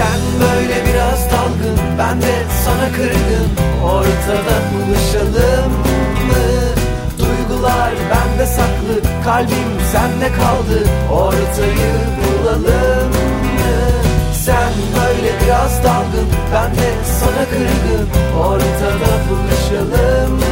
[0.00, 2.34] Sen böyle biraz dalgın Ben de
[2.64, 3.48] sana kırgın
[3.84, 5.72] Ortada buluşalım
[6.28, 6.46] mı?
[7.18, 13.72] Duygular bende saklı Kalbim sende kaldı Ortayı bulalım mı?
[14.44, 16.90] Sen böyle biraz dalgın Ben de
[17.20, 20.44] sana kırgın Ortada buluşalım mı?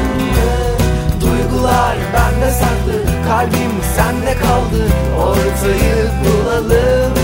[1.21, 4.83] Duygular bende saklı Kalbim sende kaldı
[5.19, 7.18] Ortayı bulalım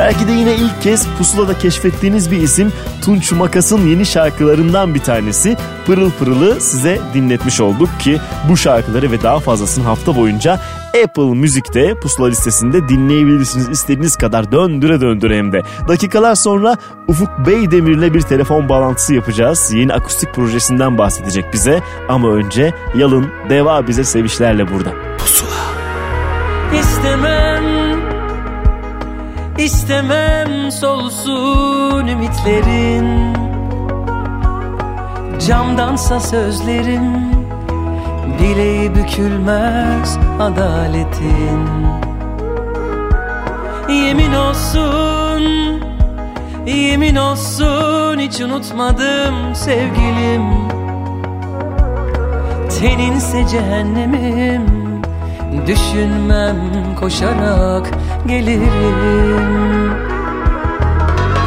[0.00, 2.72] Belki de yine ilk kez pusulada keşfettiğiniz bir isim
[3.04, 5.56] Tunç Makas'ın yeni şarkılarından bir tanesi.
[5.86, 10.60] Pırıl Pırıl'ı size dinletmiş olduk ki bu şarkıları ve daha fazlasını hafta boyunca
[11.04, 13.68] Apple Müzik'te pusula listesinde dinleyebilirsiniz.
[13.68, 15.62] istediğiniz kadar döndüre döndüre hem de.
[15.88, 16.76] Dakikalar sonra
[17.08, 19.72] Ufuk Beydemir'le bir telefon bağlantısı yapacağız.
[19.72, 21.82] Yeni akustik projesinden bahsedecek bize.
[22.08, 24.90] Ama önce Yalın Deva bize sevişlerle burada.
[26.80, 27.59] İstemem
[29.64, 33.34] İstemem solsun ümitlerin.
[35.46, 37.30] Camdansa sözlerim
[38.40, 41.68] Bileği bükülmez adaletin.
[43.88, 45.42] Yemin olsun
[46.66, 50.42] Yemin olsun hiç unutmadım sevgilim.
[52.80, 54.79] Teninse cehennemim
[55.50, 56.56] Düşünmem
[57.00, 57.90] koşarak
[58.26, 59.94] gelirim.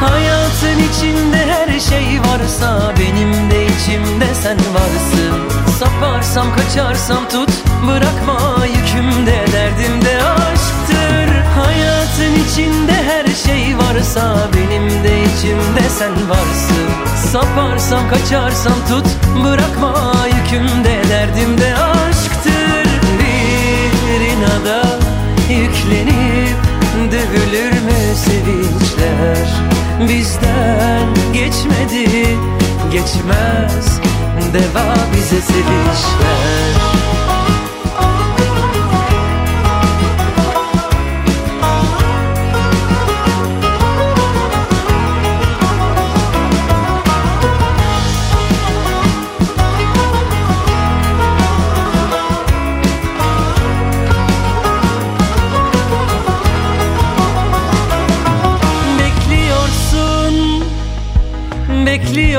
[0.02, 5.34] Hayatın içinde her şey varsa Benim de içimde sen varsın.
[5.80, 7.50] Saparsam kaçarsam tut
[7.88, 9.46] Bırakma yükümde.
[9.54, 11.36] Derdimde aşktır.
[11.56, 16.90] Hayatın içinde her şey varsa Benim de içimde sen varsın.
[17.32, 19.08] Saparsam kaçarsam tut
[19.44, 21.02] Bırakma yükümde.
[21.10, 22.03] Derdimde aşktır
[24.64, 25.00] İnada
[25.50, 26.58] yüklenip
[27.12, 29.48] Dövülür mü sevinçler?
[30.00, 32.38] Bizden geçmedi
[32.92, 34.00] Geçmez.
[34.54, 36.74] Deva bize sevişler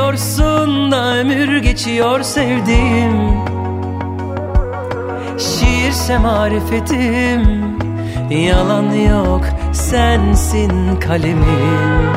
[0.04, 3.32] Bekliyorsun da ömür geçiyor sevdiğim.
[5.38, 7.42] Şiirse marifetim
[8.30, 12.12] Yalan yok sensin kalemim.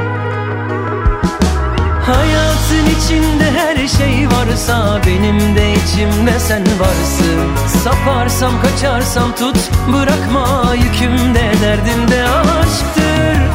[2.05, 7.67] Hayatın içinde her şey varsa Benim de içimde sen varsın.
[7.83, 9.57] Saparsam kaçarsam tut
[9.93, 12.96] Bırakma yükümde derdimde aşktır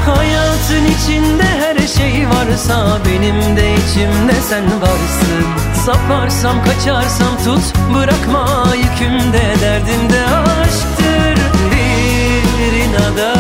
[0.07, 5.45] Hayatın içinde her şey varsa Benim de içimde sen varsın.
[5.87, 7.63] Saparsam kaçarsam tut
[7.95, 9.43] Bırakma yükümde.
[9.61, 11.43] Derdimde aşktır
[11.73, 13.35] Bir inada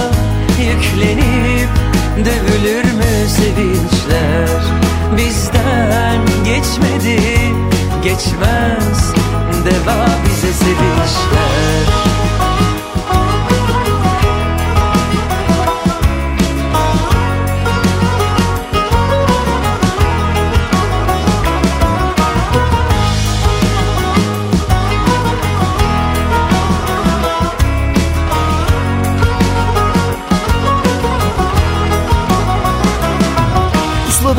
[0.59, 1.69] yüklenip
[2.17, 4.49] Dövülür mü sevinçler?
[5.17, 7.21] Bizden geçmedi
[8.03, 9.13] Geçmez
[9.65, 10.07] Deva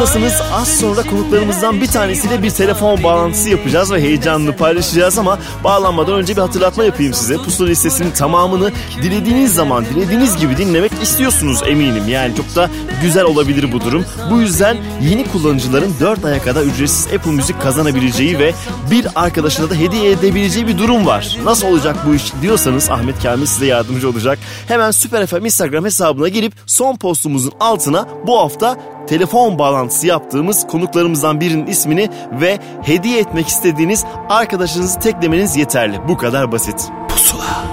[0.03, 0.41] Pusuladasınız.
[0.53, 6.35] Az sonra konuklarımızdan bir tanesiyle bir telefon bağlantısı yapacağız ve heyecanlı paylaşacağız ama bağlanmadan önce
[6.35, 7.37] bir hatırlatma yapayım size.
[7.37, 12.03] Pusula listesinin tamamını dilediğiniz zaman, dilediğiniz gibi dinlemek istiyorsunuz eminim.
[12.07, 12.69] Yani çok da
[13.01, 14.05] güzel olabilir bu durum.
[14.31, 18.53] Bu yüzden yeni kullanıcıların 4 aya kadar ücretsiz Apple Müzik kazanabileceği ve
[18.91, 21.37] bir arkadaşına da hediye edebileceği bir durum var.
[21.43, 24.39] Nasıl olacak bu iş diyorsanız Ahmet Kamil size yardımcı olacak.
[24.67, 28.77] Hemen Süper FM Instagram hesabına girip son postumuzun altına bu hafta
[29.07, 36.07] telefon bağlantısı yaptığımız konuklarımızdan birinin ismini ve hediye etmek istediğiniz arkadaşınızı teklemeniz yeterli.
[36.07, 36.91] Bu kadar basit.
[37.09, 37.65] Pusula.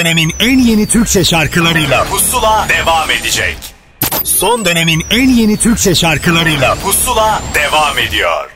[0.00, 3.56] Dönemin en yeni Türkçe şarkılarıyla Pusula devam edecek.
[4.24, 8.50] Son dönemin en yeni Türkçe şarkılarıyla Pusula devam ediyor.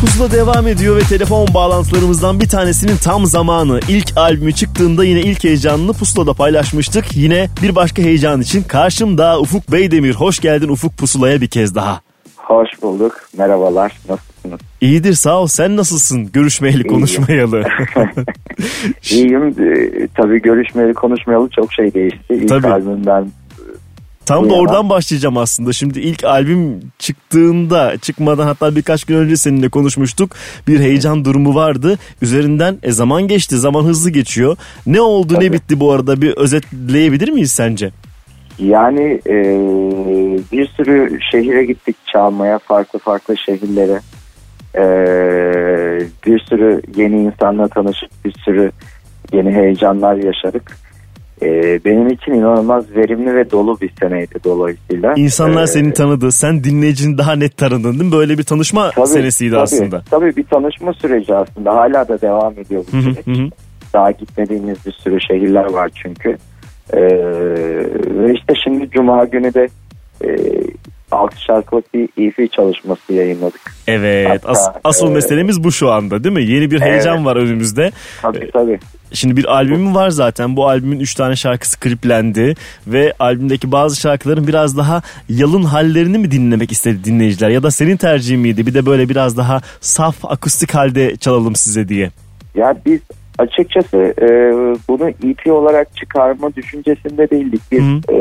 [0.00, 3.80] Pusula devam ediyor ve telefon bağlantılarımızdan bir tanesinin tam zamanı.
[3.88, 7.16] İlk albümü çıktığında yine ilk heyecanını Pusula'da paylaşmıştık.
[7.16, 10.14] Yine bir başka heyecan için karşımda Ufuk Beydemir.
[10.14, 12.00] Hoş geldin Ufuk Pusula'ya bir kez daha.
[12.36, 13.28] Hoş bulduk.
[13.38, 13.92] Merhabalar.
[14.08, 14.60] Nasılsınız?
[14.80, 15.46] İyidir sağ ol.
[15.46, 16.32] Sen nasılsın?
[16.32, 17.64] Görüşmeyeli konuşmayalı.
[19.10, 19.54] İyiyim.
[19.58, 22.34] Ee, tabii görüşmeyeli konuşmayalı çok şey değişti.
[22.34, 22.66] İlk Tabii.
[22.66, 23.30] albümden
[24.26, 25.72] Tam da oradan başlayacağım aslında.
[25.72, 30.32] Şimdi ilk albüm çıktığında çıkmadan hatta birkaç gün önce seninle konuşmuştuk.
[30.68, 31.98] Bir heyecan durumu vardı.
[32.22, 33.56] Üzerinden e, zaman geçti.
[33.56, 34.56] Zaman hızlı geçiyor.
[34.86, 35.52] Ne oldu ne Tabii.
[35.52, 37.90] bitti bu arada bir özetleyebilir miyiz sence?
[38.58, 39.34] yani e,
[40.52, 42.58] bir sürü şehire gittik çalmaya.
[42.58, 44.00] Farklı farklı şehirlere.
[44.74, 44.82] E,
[46.26, 48.70] bir sürü yeni insanla tanışıp bir sürü
[49.32, 50.76] yeni heyecanlar yaşadık.
[51.42, 55.14] E, benim için inanılmaz verimli ve dolu bir seneydi dolayısıyla.
[55.16, 56.32] İnsanlar E, seni tanıdı.
[56.32, 58.12] Sen dinleyicini daha net tanıdın değil mi?
[58.12, 59.60] Böyle bir tanışma Tabii, senesiydi tabii.
[59.62, 60.02] aslında.
[60.10, 61.74] Tabii bir tanışma süreci aslında.
[61.74, 63.26] Hala da devam ediyor bu süreç.
[63.26, 63.48] hı hı.
[63.94, 66.36] Daha gitmediğimiz bir sürü şehirler var çünkü.
[66.92, 67.00] Ee,
[68.18, 69.68] ve işte şimdi Cuma günü de
[70.24, 70.28] e,
[71.10, 73.60] 6 şarkılık bir EP çalışması yayınladık.
[73.86, 74.42] Evet.
[74.44, 76.44] as- Hatta, asıl e, meselemiz bu şu anda değil mi?
[76.44, 77.26] Yeni bir heyecan Evet.
[77.26, 77.90] var önümüzde.
[78.22, 78.78] Tabii tabii.
[79.12, 80.56] Şimdi bir albümü var zaten.
[80.56, 82.54] Bu albümün 3 tane şarkısı kliplendi
[82.86, 87.96] ve albümdeki bazı şarkıların biraz daha yalın hallerini mi dinlemek istedi dinleyiciler ya da senin
[87.96, 88.66] tercihin miydi?
[88.66, 92.10] Bir de böyle biraz daha saf akustik halde çalalım size diye.
[92.54, 93.00] Ya biz
[93.38, 94.26] açıkçası e,
[94.88, 97.60] bunu EP olarak çıkarma düşüncesinde değildik.
[97.72, 98.12] Biz Hı.
[98.12, 98.18] e,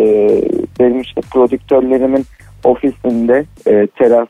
[0.79, 2.25] benim işte prodüktörlerimin
[2.63, 4.27] ofisinde e, teras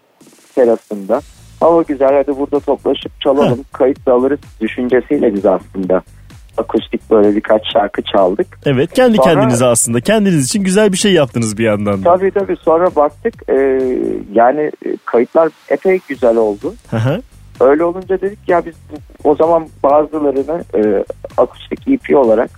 [0.56, 1.22] terasında
[1.60, 6.02] hava güzel hadi burada toplaşıp çalalım kayıt da alırız düşüncesiyle biz aslında
[6.58, 8.48] akustik böyle birkaç şarkı çaldık.
[8.66, 12.18] Evet kendi Sonra- kendinize aslında kendiniz için güzel bir şey yaptınız bir yandan da.
[12.18, 13.56] Tabii tabii sonra baktık e,
[14.34, 16.74] yani e, kayıtlar epey güzel oldu.
[16.90, 17.22] Hı hı.
[17.60, 18.76] Öyle olunca dedik ya biz
[19.24, 21.04] o zaman bazılarını e,
[21.38, 22.50] akustik EP olarak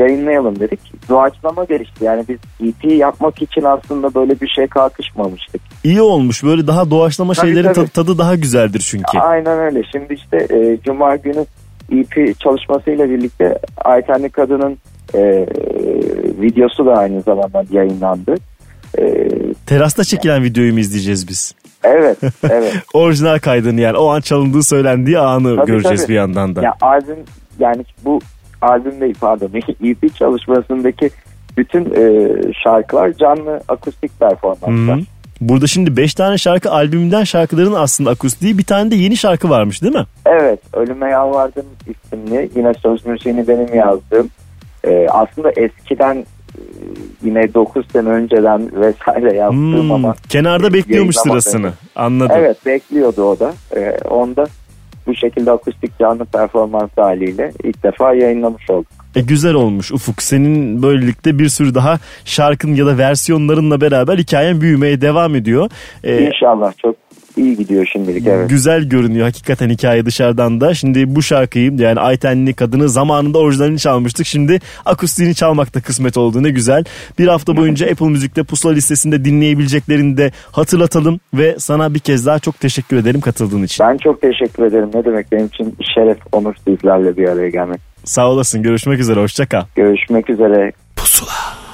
[0.00, 0.80] yayınlayalım dedik.
[1.08, 2.04] Doğaçlama gelişti.
[2.04, 2.38] Yani biz
[2.68, 5.60] EP yapmak için aslında böyle bir şey kalkışmamıştık.
[5.84, 7.88] İyi olmuş böyle daha doğaçlama Tabii, şeylerin tabii.
[7.88, 9.18] tadı, daha güzeldir çünkü.
[9.18, 9.82] Aynen öyle.
[9.92, 11.44] Şimdi işte e, Cuma günü
[11.92, 14.78] EP çalışmasıyla birlikte Aytenli Kadın'ın
[15.14, 15.46] e,
[16.40, 18.34] videosu da aynı zamanda yayınlandı.
[18.98, 19.28] E,
[19.66, 21.54] Terasta çekilen videoyu mu izleyeceğiz biz?
[21.84, 22.18] evet,
[22.50, 22.74] evet.
[22.94, 26.08] Orijinal kaydını yani o an çalındığı söylendiği anı Tabii, göreceğiz tabii.
[26.12, 26.62] bir yandan da.
[26.62, 27.18] Ya albüm
[27.58, 28.20] yani bu
[28.62, 29.50] albüm değil pardon
[29.84, 31.10] EP çalışmasındaki
[31.56, 32.28] bütün e,
[32.64, 34.98] şarkılar canlı akustik performanslar.
[34.98, 35.04] Hı.
[35.40, 39.82] Burada şimdi 5 tane şarkı albümden şarkıların aslında akustiği bir tane de yeni şarkı varmış
[39.82, 40.06] değil mi?
[40.26, 44.30] Evet Ölüme Yalvardım isimli yine söz müziğini benim yazdığım
[44.84, 46.60] e, aslında eskiden e,
[47.22, 51.72] yine 9 sene önceden vesaire yazdığım Hmm, ama Kenarda bekliyormuş sırasını.
[51.96, 52.36] Anladım.
[52.38, 53.52] Evet bekliyordu o da.
[53.76, 54.46] E, onda
[55.10, 58.86] bu şekilde akustik canlı performans haliyle ilk defa yayınlamış olduk.
[59.16, 60.22] E, güzel olmuş Ufuk.
[60.22, 65.70] Senin böylelikle bir sürü daha şarkın ya da versiyonlarınla beraber hikayen büyümeye devam ediyor.
[66.04, 66.96] E, İnşallah çok
[67.36, 68.50] iyi gidiyor şimdilik evet.
[68.50, 70.74] Güzel görünüyor hakikaten hikaye dışarıdan da.
[70.74, 74.26] Şimdi bu şarkıyı yani Aytenli kadını zamanında orijinalini çalmıştık.
[74.26, 76.84] Şimdi akustiğini çalmak da kısmet oldu ne güzel.
[77.18, 81.20] Bir hafta boyunca Apple Müzik'te pusula listesinde dinleyebileceklerini de hatırlatalım.
[81.34, 83.86] Ve sana bir kez daha çok teşekkür ederim katıldığın için.
[83.86, 84.90] Ben çok teşekkür ederim.
[84.94, 87.80] Ne demek benim için şeref, onur sizlerle bir araya gelmek.
[88.04, 89.62] Sağ olasın görüşmek üzere hoşça kal.
[89.76, 90.72] Görüşmek üzere.
[90.96, 91.69] Pusula.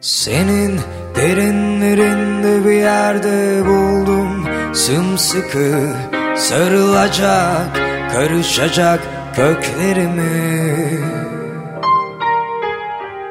[0.00, 0.80] Senin
[1.16, 4.46] derinlerinde bir yerde buldum.
[4.74, 5.88] Sımsıkı
[6.36, 7.80] sarılacak
[8.12, 9.00] Karışacak
[9.36, 11.00] köklerimi.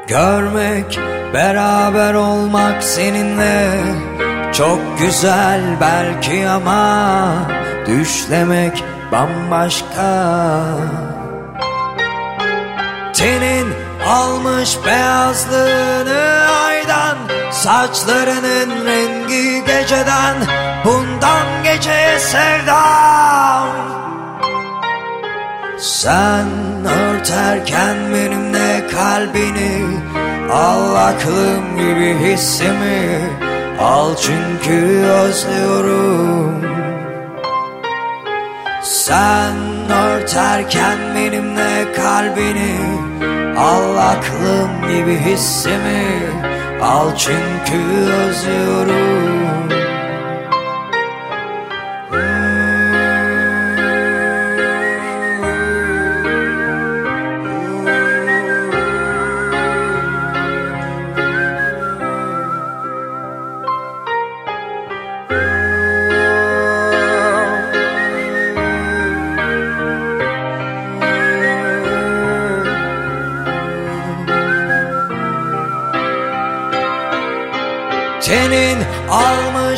[0.07, 0.99] Görmek,
[1.34, 3.72] beraber olmak seninle
[4.53, 7.34] Çok güzel belki ama
[7.88, 10.65] Düşlemek bambaşka.
[13.13, 17.18] Tenin almış beyazlığını aydan
[17.52, 20.36] Saçlarının rengi geceden.
[20.86, 23.70] Bundan geceye sevdam.
[25.78, 26.47] Sen
[26.86, 30.00] örterken benimle kalbini
[30.52, 33.22] Al aklım gibi hissimi.
[33.82, 36.66] Al çünkü özlüyorum.
[38.84, 39.56] Sen
[39.91, 43.09] örterken benimle kalbini
[43.60, 46.20] Al aklım gibi hissimi
[46.82, 47.80] Al çünkü
[48.12, 49.39] özlüyorum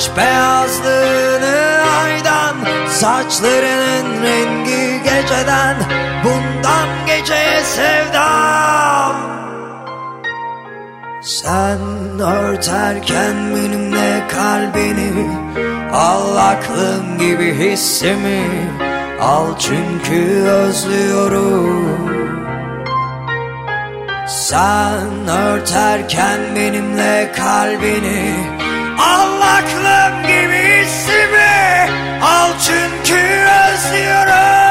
[0.02, 2.56] almış beyazlığını aydan
[2.90, 5.76] Saçlarının rengi geceden
[6.24, 9.16] Bundan geceye sevdam.
[11.22, 11.80] Sen
[12.20, 15.30] örterken benimle kalbini
[15.94, 18.42] Al aklım gibi hissimi
[19.22, 22.02] Al çünkü özlüyorum.
[24.28, 28.61] Sen örterken benimle kalbini
[29.02, 29.28] Al
[30.28, 31.90] gibi hissimi
[32.22, 34.71] Al çünkü Son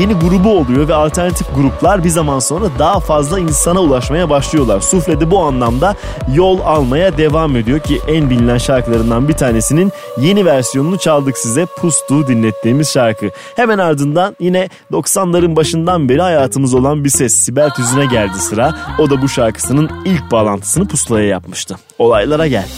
[0.00, 4.80] yeni grubu oluyor ve alternatif gruplar bir zaman sonra daha fazla insana ulaşmaya başlıyorlar.
[4.80, 5.94] Sufle de bu anlamda
[6.34, 11.66] yol almaya devam ediyor ki en bilinen şarkılarından bir tanesinin yeni versiyonunu çaldık size.
[11.66, 13.30] Pustu dinlettiğimiz şarkı.
[13.56, 18.74] Hemen ardından yine 90'ların başından beri hayatımız olan bir ses Sibel Tüzün'e geldi sıra.
[18.98, 21.76] O da bu şarkısının ilk bağlantısını pusulaya yapmıştı.
[21.98, 22.68] Olaylara gel.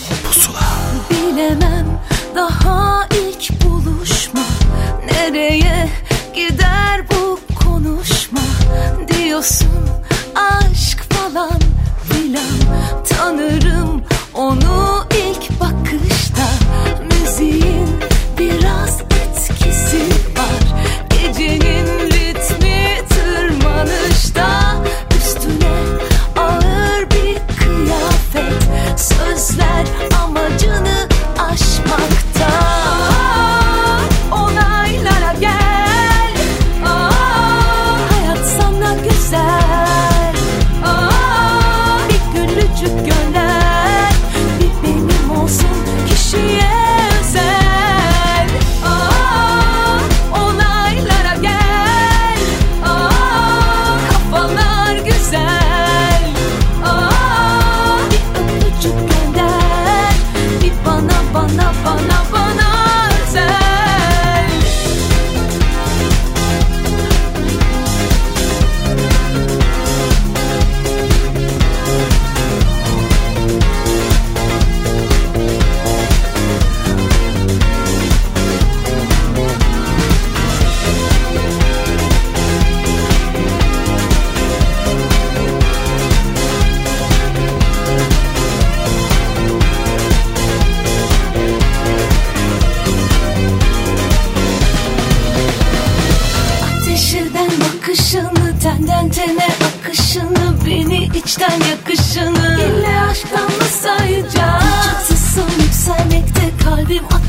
[1.11, 1.86] Bilemem
[2.35, 4.40] daha ilk buluşma
[5.12, 5.89] Nereye
[6.35, 6.91] gider
[9.32, 9.68] Diyorsun
[10.34, 11.60] aşk falan
[12.09, 13.04] filan.
[13.09, 14.02] Tanırım
[14.34, 16.48] onu ilk bakışta.
[17.04, 17.88] Müziğin
[18.38, 20.02] biraz etkisi
[20.38, 20.84] var.
[21.10, 24.76] Gecenin ritmi tırmanışta.
[25.18, 25.74] Üstüne
[26.36, 29.00] ağır bir kıyafet.
[29.00, 29.86] Sözler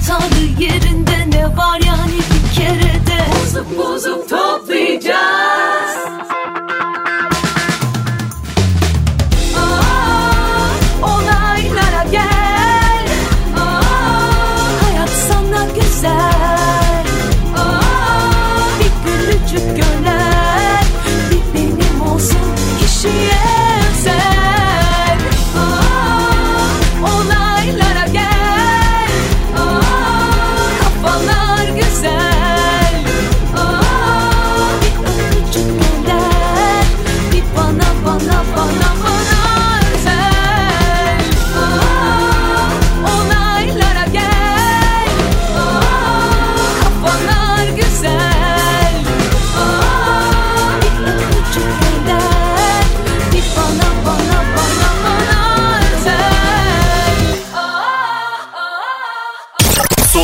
[0.09, 5.32] hatalı yerinde Ne var yani bir kerede Bozup bozup toplayacağız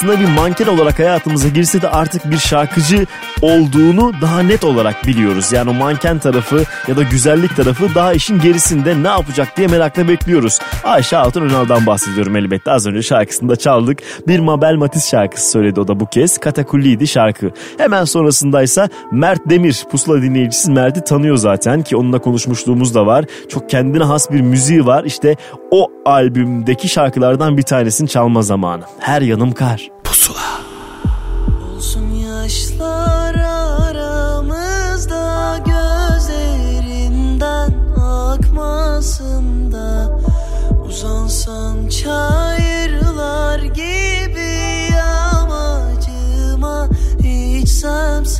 [0.00, 3.06] aslında bir manken olarak hayatımıza girse de artık bir şarkıcı
[3.42, 5.52] olduğunu daha net olarak biliyoruz.
[5.52, 10.08] Yani o manken tarafı ya da güzellik tarafı daha işin gerisinde ne yapacak diye merakla
[10.08, 10.58] bekliyoruz.
[10.84, 12.70] Ayşe Hatun Önal'dan bahsediyorum elbette.
[12.70, 13.98] Az önce şarkısında çaldık.
[14.28, 16.38] Bir Mabel Matiz şarkısı söyledi o da bu kez.
[16.38, 17.50] Katakulliydi şarkı.
[17.78, 19.84] Hemen sonrasındaysa Mert Demir.
[19.90, 23.24] Pusula dinleyicisi Mert'i tanıyor zaten ki onunla konuşmuşluğumuz da var.
[23.48, 25.04] Çok kendine has bir müziği var.
[25.04, 25.36] İşte
[25.70, 28.82] o albümdeki şarkılardan bir tanesini çalma zamanı.
[28.98, 29.99] Her yanım kar.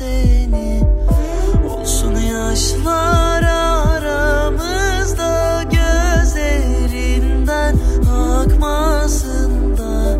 [0.00, 0.80] Seni.
[1.70, 3.42] Olsun yaşlar
[3.92, 7.74] aramızda gözlerinden
[8.10, 10.18] akmasın da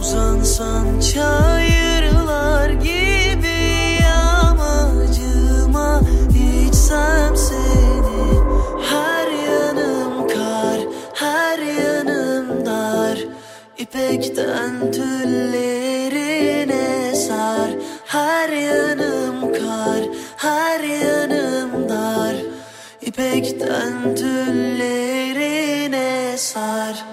[0.00, 3.98] Uzansan çayırlar gibi
[4.42, 6.00] amacıma
[6.30, 8.40] içsem seni.
[8.90, 10.80] Her yanım kar,
[11.14, 13.18] her yanım dar.
[13.78, 15.74] İpekten tüllerine
[17.14, 17.70] sar
[18.06, 18.93] Her yanım
[19.64, 20.04] kar,
[20.36, 22.36] her yanım dar.
[23.02, 25.54] İpekten tüllerine
[26.38, 27.04] sar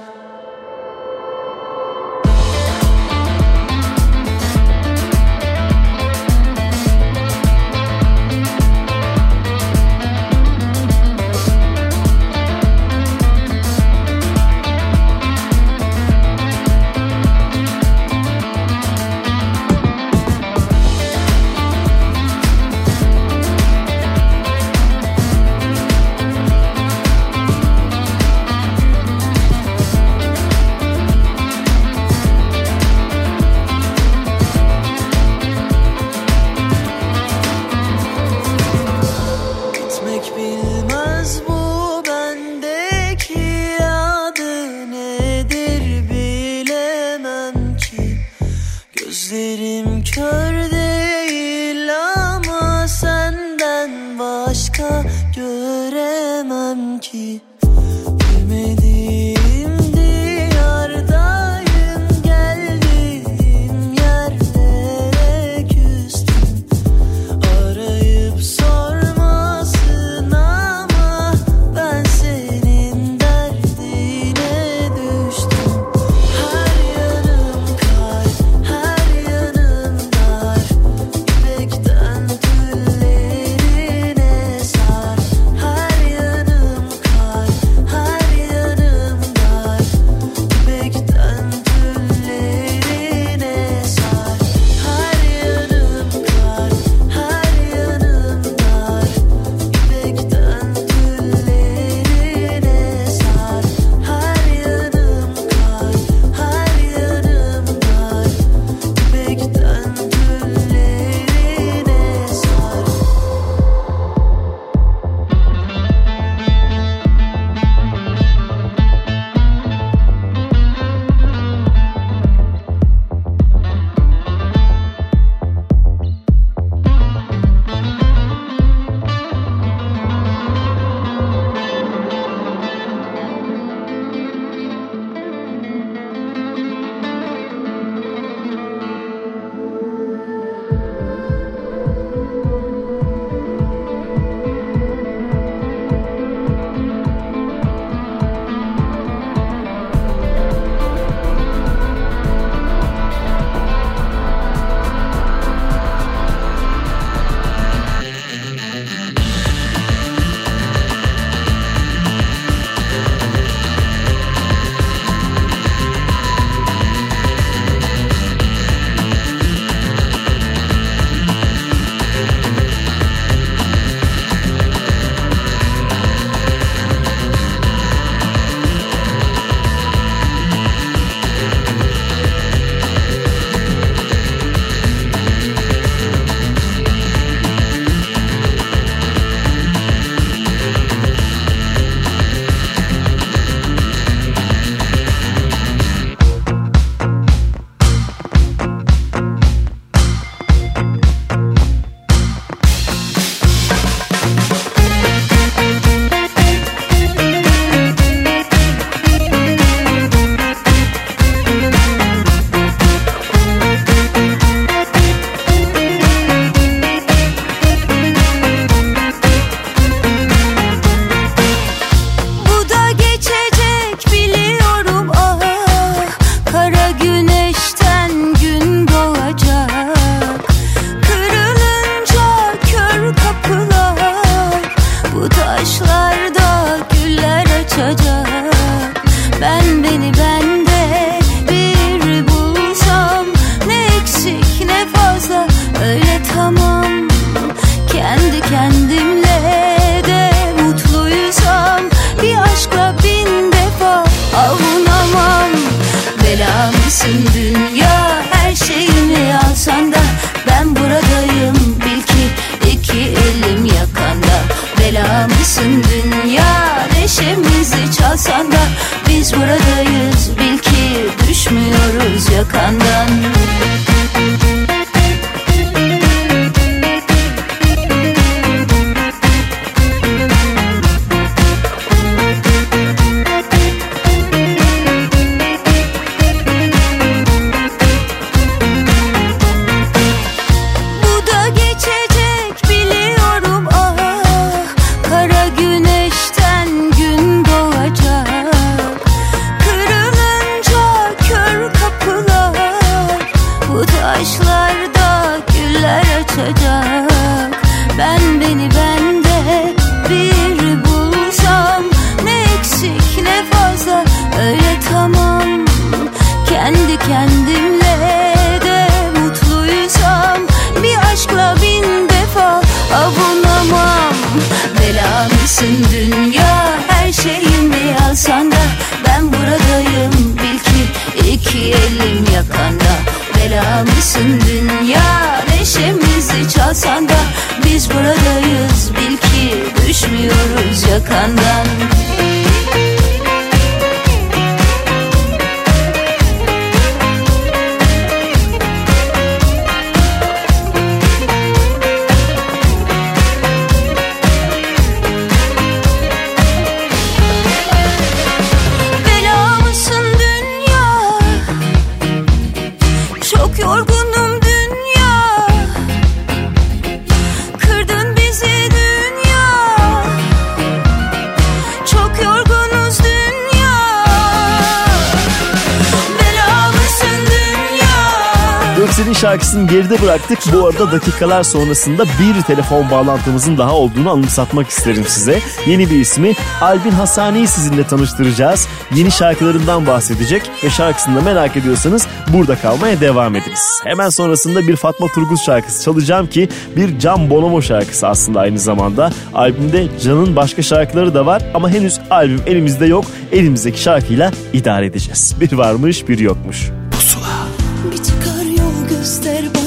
[381.01, 385.39] dakikalar sonrasında bir telefon bağlantımızın daha olduğunu anımsatmak isterim size.
[385.67, 388.67] Yeni bir ismi Albin Hasani'yi sizinle tanıştıracağız.
[388.95, 393.79] Yeni şarkılarından bahsedecek ve şarkısını da merak ediyorsanız burada kalmaya devam ediniz.
[393.83, 399.11] Hemen sonrasında bir Fatma Turgut şarkısı çalacağım ki bir Can Bonomo şarkısı aslında aynı zamanda.
[399.33, 403.05] Albümde Can'ın başka şarkıları da var ama henüz albüm elimizde yok.
[403.31, 405.35] Elimizdeki şarkıyla idare edeceğiz.
[405.39, 406.69] Bir varmış bir yokmuş.
[406.91, 407.47] Pusula.
[407.91, 409.60] Bir çıkar yol göster bana.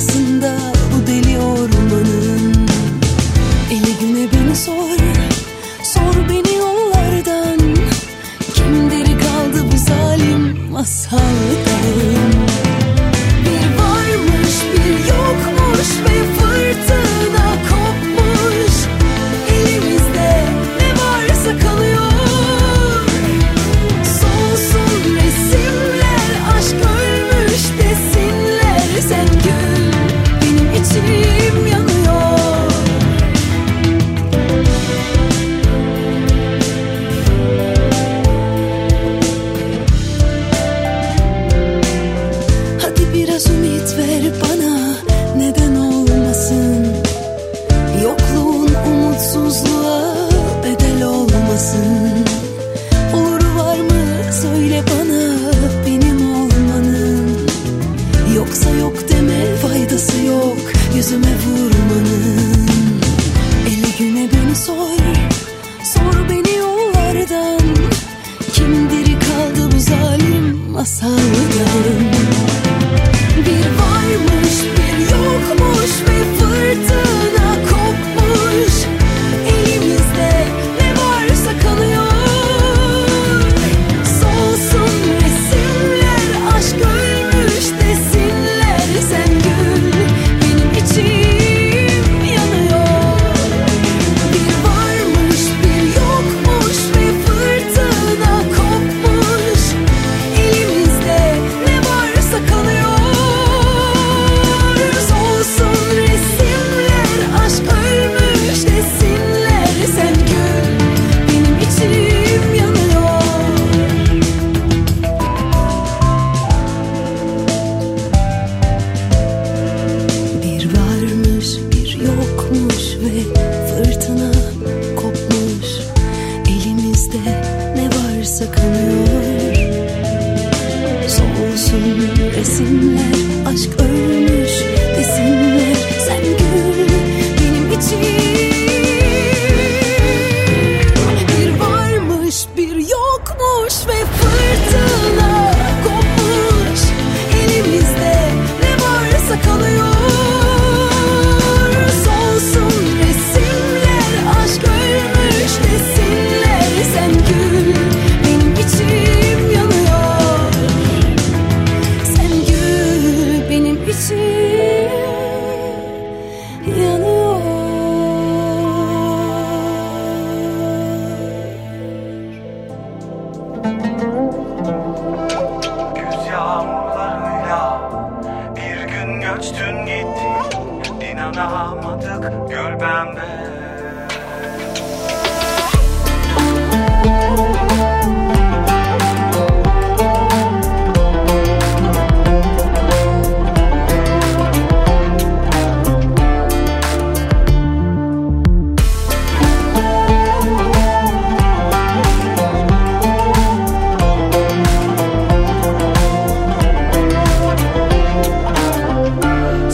[0.00, 0.29] the sun.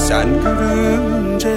[0.08, 1.56] Sen gülünce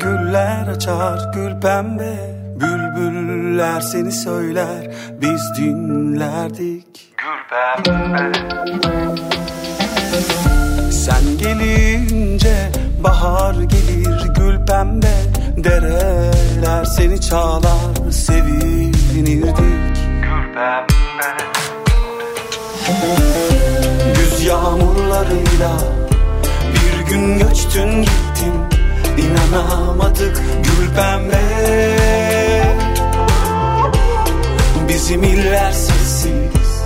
[0.00, 2.14] güller açar gül pembe.
[2.60, 7.14] Bülbüller seni söyler biz dinlerdik.
[7.16, 7.40] Gül
[7.84, 8.32] pembe.
[10.90, 12.70] Sen gelince
[13.04, 15.14] bahar gelir gül pembe.
[15.56, 19.54] Dereler seni çağlar sevinirdik.
[20.22, 21.36] Gül pembe.
[24.14, 25.70] Güz yağmurlarıyla
[27.10, 28.54] gün göçtün gittin
[29.18, 31.40] İnanamadık gül pembe.
[34.88, 36.84] Bizim iller sessiz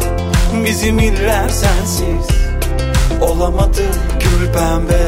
[0.65, 2.29] Bizim iller sensiz
[3.21, 5.05] Olamadık gül pembe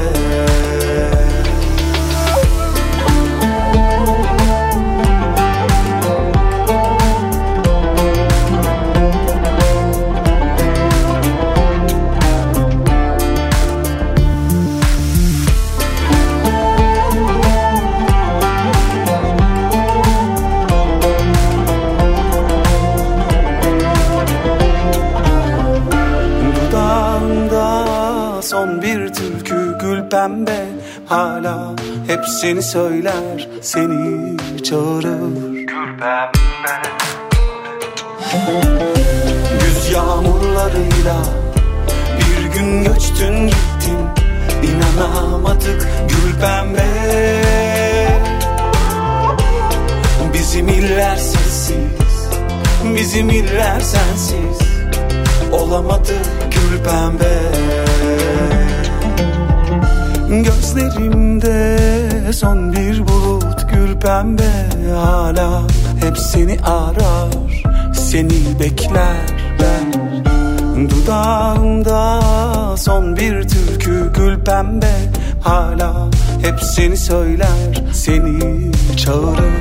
[28.86, 30.66] bir türkü gül pembe.
[31.06, 31.72] Hala
[32.06, 35.52] hep seni söyler seni çağırır.
[35.52, 36.82] Gül pembe.
[39.60, 41.16] Güz yağmurlarıyla
[42.18, 43.98] bir gün göçtün gittin.
[44.62, 46.86] İnanamadık gül pembe.
[50.34, 52.28] Bizim iller sessiz
[52.96, 54.58] Bizim iller sensiz.
[55.52, 56.12] Olamadı
[56.50, 57.85] gül pembe
[60.28, 61.78] Gözlerimde
[62.32, 65.62] son bir bulut gül pembe Hala.
[66.00, 67.62] Hep seni arar
[67.94, 69.16] Seni bekler
[69.60, 69.92] ben
[70.90, 72.20] Dudağımda
[72.76, 74.92] son bir türkü gül pembe
[75.42, 76.10] Hala.
[76.42, 79.54] Hep seni söyler Seni çağırır.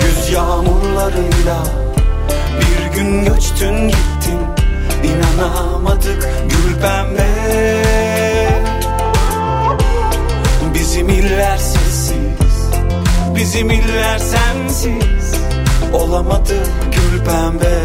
[0.00, 1.58] Güz yağmurlarıyla
[2.60, 4.11] bir gün göçtün gittin
[5.34, 7.32] İnanamadık gül pembe.
[10.74, 12.70] Bizim iller sessiz
[13.34, 15.34] Bizim iller sensiz.
[15.92, 16.54] Olamadı
[16.92, 17.82] gül pembe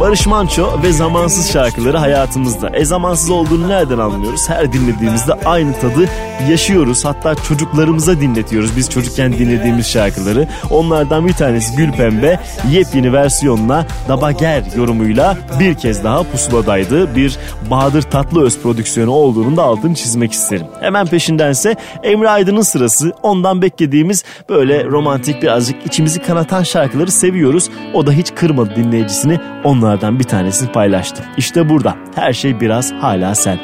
[0.00, 2.70] Barış Manço ve zamansız şarkıları hayatımızda.
[2.70, 4.48] E zamansız olduğunu nereden anlıyoruz?
[4.48, 6.08] Her dinlediğimizde aynı tadı
[6.50, 7.04] yaşıyoruz.
[7.04, 8.76] Hatta çocuklarımıza dinletiyoruz.
[8.76, 10.48] Biz çocukken dinlediğimiz şarkıları.
[10.70, 17.16] Onlardan bir tanesi Gül Pembe yepyeni versiyonla Dabager yorumuyla bir kez daha pusuladaydı.
[17.16, 17.38] Bir
[17.70, 20.66] Bahadır Tatlıöz prodüksiyonu olduğunu da altını çizmek isterim.
[20.80, 23.12] Hemen peşindense Emre Aydın'ın sırası.
[23.22, 27.70] Ondan beklediğimiz böyle romantik birazcık içimizi kanatan şarkıları seviyoruz.
[27.94, 29.40] O da hiç kırmadı dinleyicisini.
[29.64, 31.24] Onlardan bir tanesini paylaştı.
[31.36, 31.96] İşte burada.
[32.14, 33.58] Her şey biraz hala sen.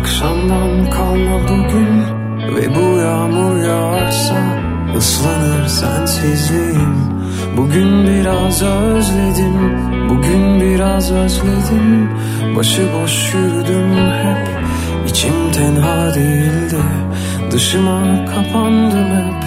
[0.00, 2.02] Akşamdan kalma bugün
[2.56, 4.36] ve bu yağmur yağarsa
[4.96, 6.96] ıslanır sensizliğim.
[7.56, 9.78] Bugün biraz özledim,
[10.08, 12.10] bugün biraz özledim.
[12.56, 14.48] Başıboş yürüdüm hep,
[15.08, 16.76] içim tenha değildi.
[17.50, 19.44] Dışıma kapandım hep,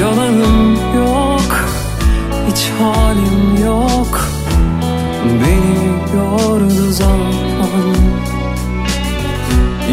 [0.00, 1.11] yalanım yok,
[2.50, 4.28] hiç halim yok.
[5.24, 5.82] Beni
[6.16, 7.32] yordu zaman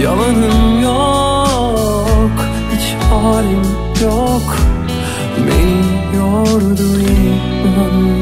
[0.04, 2.46] Yalanım yok.
[2.74, 3.64] Hiç halim
[4.04, 4.58] yok.
[5.38, 8.20] Beni yordu inan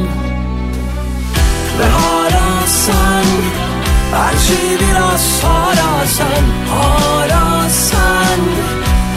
[1.79, 3.25] Ve hala sen
[4.13, 8.39] Her şey biraz hala sen Hala sen.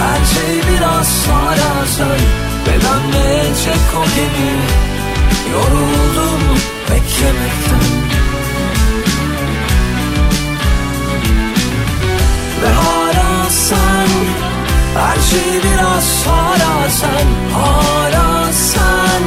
[0.00, 2.20] Her şey biraz hala sen.
[2.66, 4.99] Ve dönmeyecek o gemi
[5.52, 6.42] Yoruldum
[6.90, 7.90] beklemekten.
[12.62, 14.08] Ve hala sen
[14.98, 19.22] Her şey biraz hala sen Hala sen.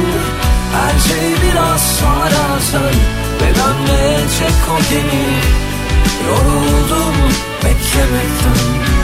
[0.74, 2.94] Her şey biraz hala sen
[3.40, 5.24] Ve dönmeyecek o gemi
[6.28, 7.14] Yoruldum
[7.64, 9.03] beklemekten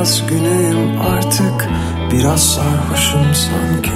[0.00, 1.68] biraz güneyim artık
[2.12, 3.90] Biraz sarhoşum sanki.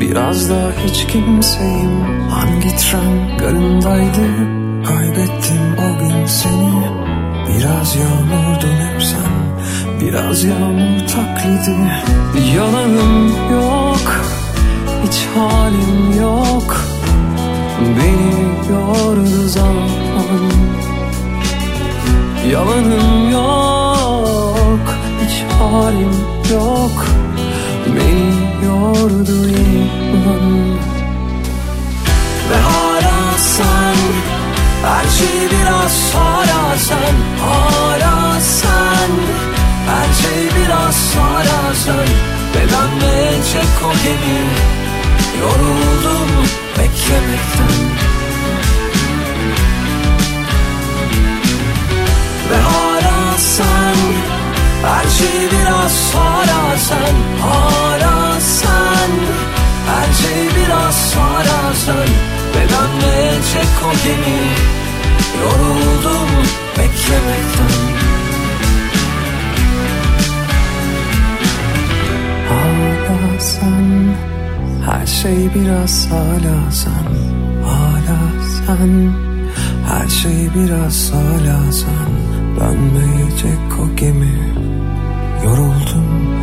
[0.00, 2.00] Biraz da hiç kimseyim.
[2.30, 4.26] Hangi tren garındaydı?
[4.84, 6.82] Kaybettim o gün seni.
[7.48, 9.32] Biraz yağmurdun hep sen.
[10.00, 11.76] Biraz yağmur taklidi.
[12.56, 14.20] Yalanım yok
[15.06, 16.84] Hiç halim yok.
[17.80, 19.88] Beni yordu zaman.
[22.50, 23.87] Yalanım yok
[25.58, 26.14] halim
[26.52, 27.06] yok.
[27.86, 28.32] Beni
[28.66, 30.68] yordu inan.
[32.50, 33.96] Ve hala sen
[34.84, 39.10] Her şey biraz hala sen Hala sen.
[39.88, 42.08] Her şey biraz hala sen.
[42.54, 44.40] Ve ben de çek o gemi.
[45.40, 46.30] Yoruldum
[46.78, 47.78] beklemekten
[54.84, 59.10] Her şey biraz hala sen Hala sen
[59.88, 62.08] Her şey biraz hala sen
[62.54, 64.38] Ve ben de çek o gemi?
[65.42, 66.28] Yoruldum
[66.78, 67.98] beklemekten.
[72.48, 74.14] Hala sen
[74.86, 77.08] Her şey biraz hala sen
[77.64, 78.18] Hala
[78.66, 79.12] sen
[79.88, 82.27] Her şey biraz hala sen
[82.58, 84.38] Dönmeyecek o gemi.
[85.44, 86.37] Yoruldum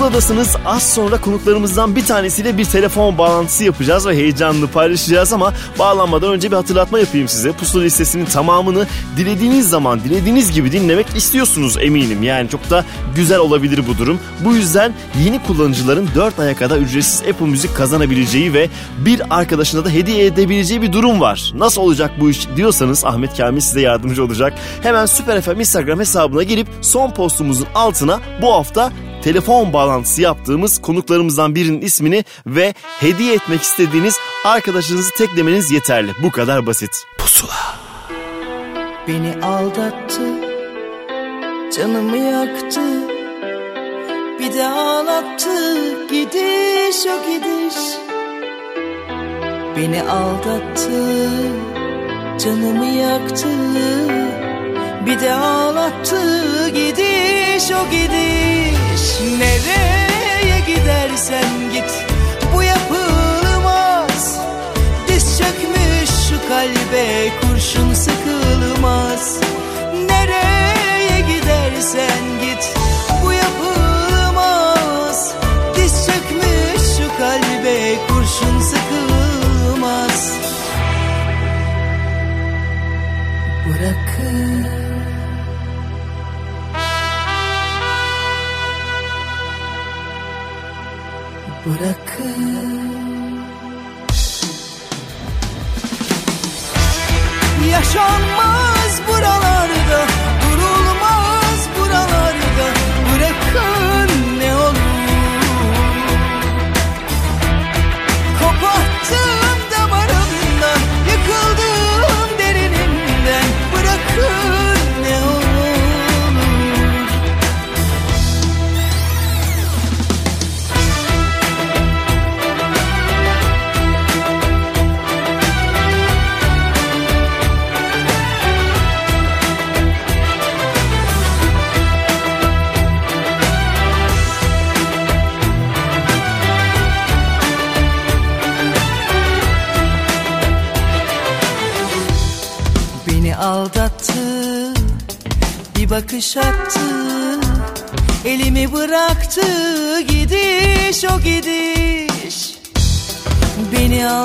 [0.00, 0.56] Pusuladasınız.
[0.66, 6.50] Az sonra konuklarımızdan bir tanesiyle bir telefon bağlantısı yapacağız ve heyecanlı paylaşacağız ama bağlanmadan önce
[6.50, 7.52] bir hatırlatma yapayım size.
[7.52, 8.86] Pusula listesinin tamamını
[9.16, 12.22] dilediğiniz zaman, dilediğiniz gibi dinlemek istiyorsunuz eminim.
[12.22, 12.84] Yani çok da
[13.16, 14.20] güzel olabilir bu durum.
[14.44, 14.92] Bu yüzden
[15.24, 18.68] yeni kullanıcıların 4 aya kadar ücretsiz Apple Müzik kazanabileceği ve
[18.98, 21.52] bir arkadaşına da hediye edebileceği bir durum var.
[21.54, 24.54] Nasıl olacak bu iş diyorsanız Ahmet Kamil size yardımcı olacak.
[24.82, 31.54] Hemen Süper FM Instagram hesabına girip son postumuzun altına bu hafta telefon bağlantısı yaptığımız konuklarımızdan
[31.54, 36.10] birinin ismini ve hediye etmek istediğiniz arkadaşınızı teklemeniz yeterli.
[36.22, 36.90] Bu kadar basit.
[37.18, 37.80] Pusula.
[39.08, 40.22] Beni aldattı
[41.76, 42.80] Canımı yaktı
[44.38, 45.80] Bir de ağlattı
[46.10, 47.76] Gidiş o gidiş
[49.76, 51.28] Beni aldattı
[52.38, 53.48] Canımı yaktı
[55.06, 59.20] Bir de ağlattı Gidiş o gidiş.
[59.38, 62.04] Nereye gidersen git
[62.54, 64.40] Bu yapılmaz.
[65.08, 68.79] Diz çökmüş şu kalbe kurşun sıkılmaz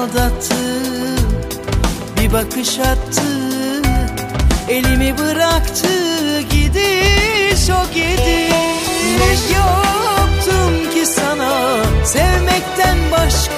[0.05, 0.55] aldattı
[2.19, 3.21] Bir bakış attı
[4.69, 5.87] Elimi bıraktı
[6.41, 8.49] Gidiş o gidiş.
[9.19, 13.54] Ne yaptım ki sana Sevmekten başka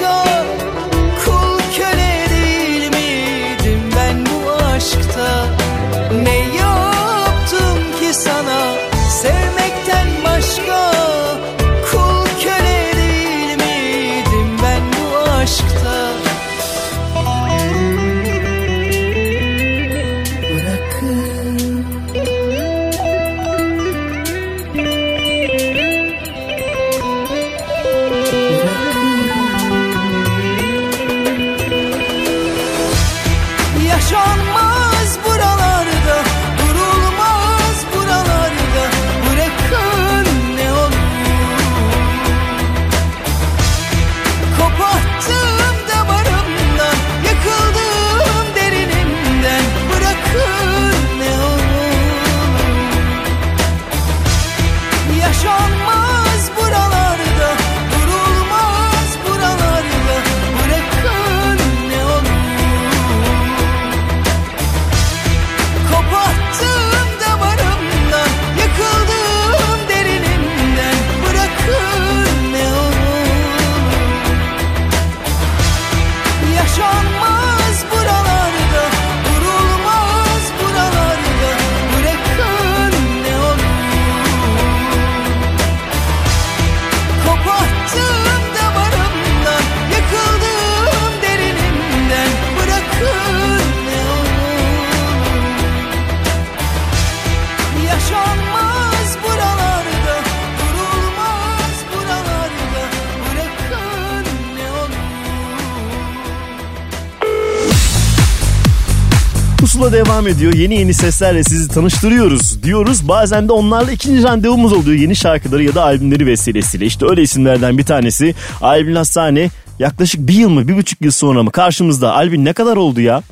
[109.97, 110.53] devam ediyor.
[110.53, 113.07] Yeni yeni seslerle sizi tanıştırıyoruz diyoruz.
[113.07, 116.85] Bazen de onlarla ikinci randevumuz oluyor yeni şarkıları ya da albümleri vesilesiyle.
[116.85, 119.49] İşte öyle isimlerden bir tanesi Albin Hassani.
[119.79, 122.13] Yaklaşık bir yıl mı bir buçuk yıl sonra mı karşımızda.
[122.13, 123.23] Albin ne kadar oldu ya?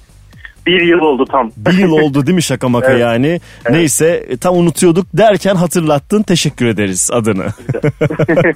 [0.67, 1.51] Bir yıl oldu tam.
[1.57, 3.01] Bir yıl oldu değil mi şaka maka Evet.
[3.01, 3.41] yani?
[3.69, 7.45] Neyse e, tam unutuyorduk derken hatırlattın teşekkür ederiz adını.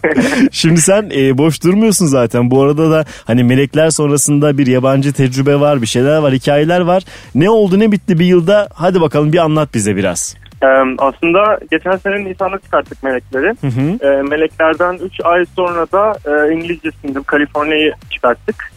[0.52, 2.52] Şimdi sen e, boş durmuyorsun zaten.
[2.52, 7.04] Bu arada da hani melekler sonrasında bir yabancı tecrübe var bir şeyler var hikayeler var.
[7.36, 10.36] Ne oldu ne bitti bir yılda hadi bakalım bir anlat bize biraz.
[10.64, 10.68] Ee,
[10.98, 13.48] aslında geçen sene Nisan'da çıkarttık Melekleri.
[13.62, 14.08] Hı hı.
[14.08, 18.72] Ee, Meleklerden 3 ay sonra da e, İngilizce single California'yı çıkarttık.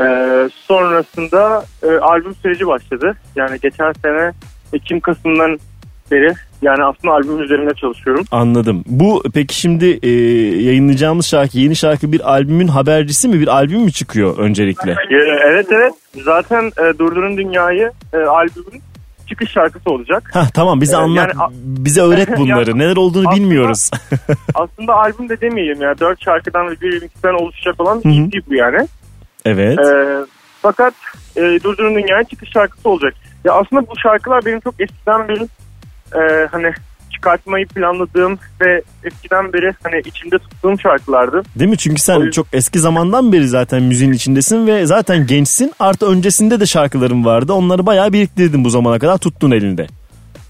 [0.00, 3.14] Ee, sonrasında e, albüm süreci başladı.
[3.36, 4.32] Yani geçen sene
[4.72, 5.58] Ekim-Kasım'dan
[6.10, 8.24] beri yani aslında albüm üzerinde çalışıyorum.
[8.30, 8.84] Anladım.
[8.86, 10.10] Bu peki şimdi e,
[10.62, 14.90] yayınlayacağımız şarkı yeni şarkı bir albümün habercisi mi bir albüm mü çıkıyor öncelikle?
[14.90, 15.16] Ee,
[15.48, 15.92] evet evet
[16.24, 18.82] zaten e, Durdurun Dünya'yı e, albümün
[19.28, 20.30] çıkış şarkısı olacak.
[20.34, 23.90] Hah tamam bize Ee, anlat yani bize öğret bunları Ya, neler olduğunu aslında- bilmiyoruz.
[24.54, 25.98] Aslında albüm de demeyeyim ya.
[26.00, 28.08] Dört şarkıdan ve bir remixten oluşacak olan hı.
[28.08, 28.88] EP bu yani.
[29.44, 29.78] Evet.
[29.78, 30.24] Ee,
[30.62, 30.94] fakat
[31.36, 33.14] e, Durdurun Dünya'ya çıkış şarkısı olacak.
[33.44, 35.48] Ya aslında bu şarkılar benim çok eskiden beri
[36.14, 36.72] e, hani
[37.10, 41.42] çıkartmayı planladığım ve eskiden beri hani içimde tuttuğum şarkılardı.
[41.58, 41.78] Değil mi?
[41.78, 45.72] Çünkü sen çok eski zamandan beri zaten müziğin içindesin ve zaten gençsin.
[45.78, 47.52] Artı öncesinde de şarkıların vardı.
[47.52, 49.86] Onları bayağı biriktirdin bu zamana kadar tuttun elinde.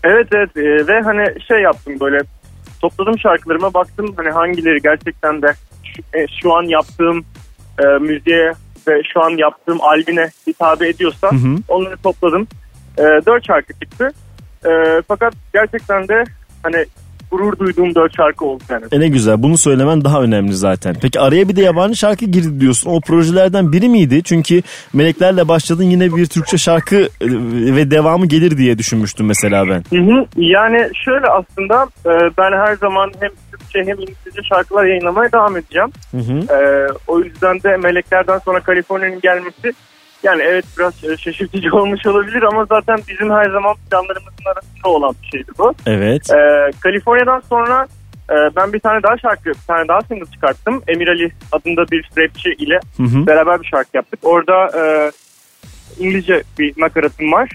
[0.04, 2.18] Evet evet e, ve hani şey yaptım böyle
[2.80, 5.46] topladım şarkılarıma baktım hani hangileri gerçekten de
[5.84, 7.24] şu, e, şu an yaptığım
[7.78, 8.52] e, müziğe
[8.90, 11.56] ve şu an yaptığım albüme hitap ediyorsa Hı hı.
[11.68, 12.48] onları topladım.
[12.98, 14.10] E, dört şarkı çıktı.
[14.64, 16.24] E, fakat gerçekten de
[16.62, 16.86] hani
[17.30, 18.84] gurur duyduğum dört şarkı oldu yani.
[18.92, 20.96] E ne güzel bunu söylemen daha önemli zaten.
[21.02, 22.90] Peki araya bir de yabancı şarkı girdi diyorsun.
[22.90, 24.22] O projelerden biri miydi?
[24.24, 24.62] Çünkü
[24.92, 27.26] Meleklerle başladın yine bir Türkçe şarkı e,
[27.76, 29.98] ve devamı gelir diye düşünmüştüm mesela ben.
[29.98, 30.26] Hı hı.
[30.36, 33.30] Yani şöyle aslında e, ben her zaman hem
[33.70, 35.90] Türkçe hem İngilizce şarkılar yayınlamaya devam edeceğim.
[36.10, 36.56] Hı hı.
[36.56, 39.72] E, o yüzden de Meleklerden sonra Kaliforniya'nın gelmesi
[40.22, 45.14] yani evet biraz e, şaşırtıcı olmuş olabilir ama zaten bizim her zaman planlarımızın arasında olan
[45.22, 45.74] bir şeydi bu.
[45.86, 46.30] Evet.
[46.30, 47.86] E, Kaliforniya'dan sonra
[48.30, 50.82] e, ben bir tane daha şarkı, bir tane daha single çıkarttım.
[50.88, 53.26] Emir Ali adında bir rapçi ile Hı hı.
[53.26, 54.20] beraber bir şarkı yaptık.
[54.22, 55.12] Orada e,
[55.98, 57.51] İngilizce bir nakaratım var.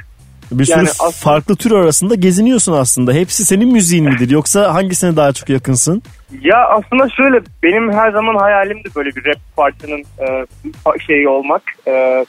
[0.52, 3.14] Bir sürü Yani aslında- farklı tür arasında geziniyorsun aslında.
[3.14, 6.04] Hepsi senin müziğin midir yoksa hangisine daha çok yakınsın?
[6.42, 10.46] Ya aslında şöyle benim her zaman hayalimdi böyle bir rap parçanın e,
[11.08, 11.62] şeyi olmak.
[11.88, 12.26] E,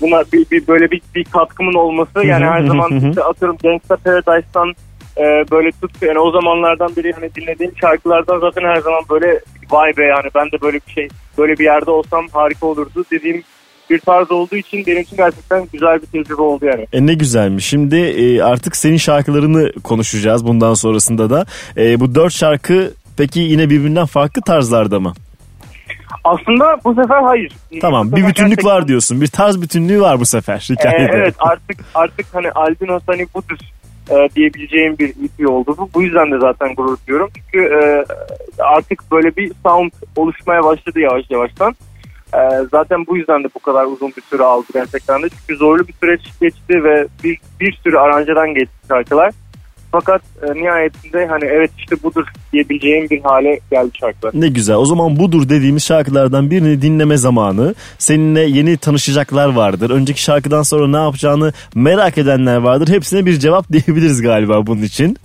[0.00, 4.74] buna bir, bir böyle bir, bir katkımın olması yani her zaman işte atıyorum Gangsta Paradise'dan
[5.18, 9.40] e, böyle tut yani o zamanlardan beri hani dinlediğim şarkılardan zaten her zaman böyle
[9.70, 11.08] vay be yani ben de böyle bir şey
[11.38, 13.42] böyle bir yerde olsam harika olurdu dediğim
[13.92, 16.86] bir tarz olduğu için benim için gerçekten güzel bir tecrübe oldu yani.
[16.92, 17.66] E ne güzelmiş.
[17.66, 21.46] Şimdi e, artık senin şarkılarını konuşacağız bundan sonrasında da.
[21.76, 25.12] E, bu dört şarkı peki yine birbirinden farklı tarzlarda mı?
[26.24, 27.52] Aslında bu sefer hayır.
[27.80, 29.20] Tamam Bu bir bütünlük gerçekten- var diyorsun.
[29.20, 31.12] Bir tarz bütünlüğü var bu sefer Ee, hikayede.
[31.14, 33.56] evet artık artık hani Albinos hani budur
[34.10, 35.90] e, diyebileceğim bir EP oldu bu.
[35.94, 37.30] Bu yüzden de zaten gurur duyuyorum.
[37.36, 38.04] Çünkü e,
[38.62, 41.74] artık böyle bir sound oluşmaya başladı yavaş yavaştan.
[42.34, 42.38] E,
[42.70, 45.28] zaten bu yüzden de bu kadar uzun bir süre aldı gerçekten de.
[45.28, 49.32] Çünkü zorlu bir süreç geçti ve bir, bir sürü aranjeden geçti şarkılar.
[49.92, 54.32] Fakat e, nihayetinde hani evet işte budur diyebileceğim bir hale geldi şarkılar.
[54.34, 54.76] Ne güzel.
[54.76, 57.74] O zaman budur dediğimiz şarkılardan birini dinleme zamanı.
[57.98, 59.90] Seninle yeni tanışacaklar vardır.
[59.90, 62.88] Önceki şarkıdan sonra ne yapacağını merak edenler vardır.
[62.88, 65.16] Hepsine bir cevap diyebiliriz galiba bunun için.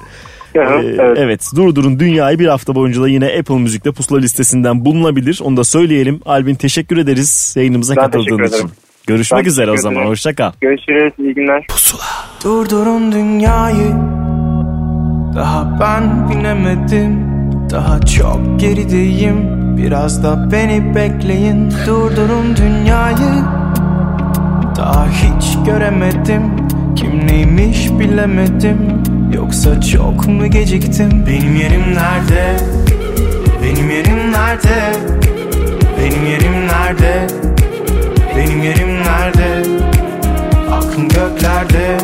[0.62, 1.18] Ee, evet.
[1.18, 1.50] evet.
[1.56, 5.40] Durdurun Dünya'yı bir hafta boyunca da yine Apple Müzik'te pusula listesinden bulunabilir.
[5.44, 6.22] Onu da söyleyelim.
[6.26, 8.70] Albin teşekkür ederiz yayınımıza Ben katıldığın için.
[9.08, 9.96] Görüşmek Ben üzere o zaman.
[9.96, 10.10] ederim.
[10.10, 10.52] Hoşça kal.
[10.62, 11.14] Görüşürüz.
[11.20, 11.68] iyi günler.
[12.44, 13.92] Durdurun dünyayı
[15.36, 17.28] Daha ben binemedim
[17.72, 19.38] Daha çok gerideyim
[19.78, 23.44] Biraz da beni bekleyin Durdurun dünyayı
[24.78, 26.44] Daha hiç göremedim
[26.96, 28.78] Kim neymiş bilemedim
[29.34, 31.26] Yoksa çok mu geciktim?
[31.28, 32.58] Benim yerim nerede?
[33.64, 34.94] Benim yerim nerede?
[36.00, 37.28] Benim yerim nerede?
[38.38, 39.64] Benim yerim nerede?
[40.72, 41.98] Aklım göklerde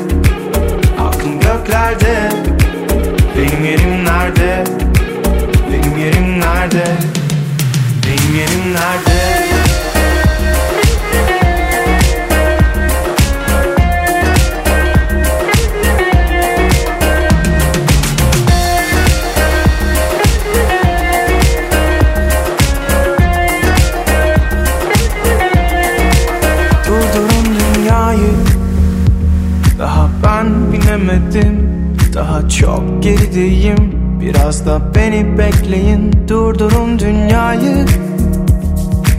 [33.04, 33.78] gerideyim
[34.22, 37.86] Biraz da beni bekleyin Durdurun dünyayı.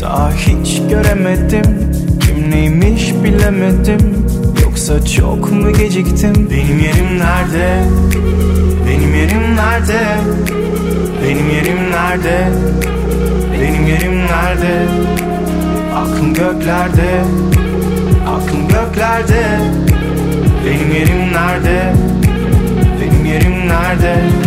[0.00, 4.26] Daha hiç göremedim Kim neymiş bilemedim.
[4.62, 6.48] Yoksa çok mu geciktim?
[6.50, 7.84] Benim yerim nerede?
[8.88, 10.00] Benim yerim nerede?
[11.24, 12.48] Benim yerim nerede?
[13.52, 14.86] Benim yerim nerede?
[15.96, 17.24] Aklım göklerde
[18.28, 19.44] Aklım göklerde.
[20.66, 21.94] Benim yerim nerede
[23.68, 24.43] Benim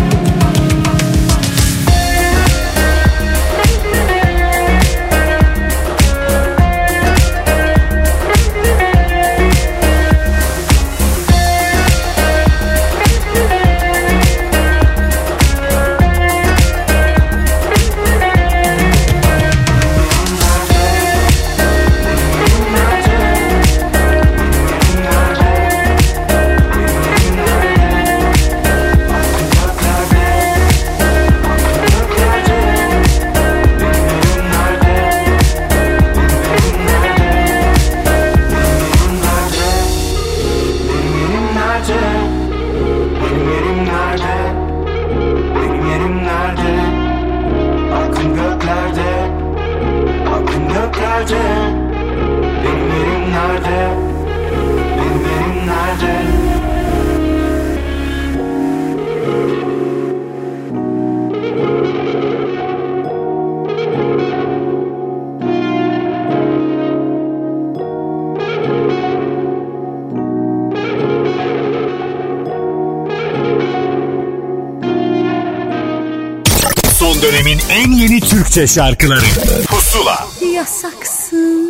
[78.47, 79.25] Türkçe şarkıları.
[79.67, 80.27] Pusula.
[80.53, 81.69] Yasaksın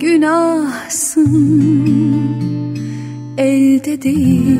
[0.00, 1.28] Günahsın.
[3.38, 4.58] Elde değil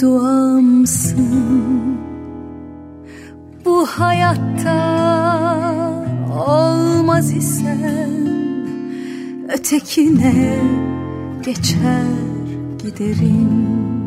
[0.00, 1.28] duamsın.
[3.64, 4.76] Bu hayatta
[6.46, 8.28] olmaz isen
[9.52, 10.58] Ötekine
[11.44, 12.04] geçer
[12.82, 14.03] giderim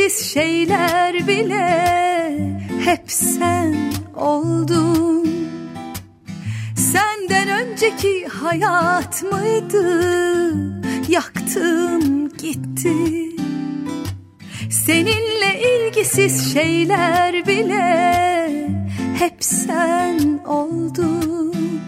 [0.00, 3.76] ilgisiz şeyler bile hep sen
[4.16, 5.30] oldun.
[6.76, 10.54] Senden önceki hayat mıydı?
[11.08, 12.94] Yaktım gitti.
[14.70, 18.68] Seninle ilgisiz şeyler bile
[19.18, 21.80] hep sen oldun.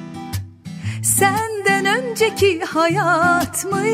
[1.02, 3.91] Senden önceki hayat mıydı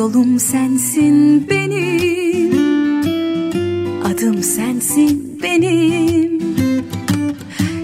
[0.00, 2.52] Yolum sensin benim.
[4.04, 6.40] Adım sensin benim.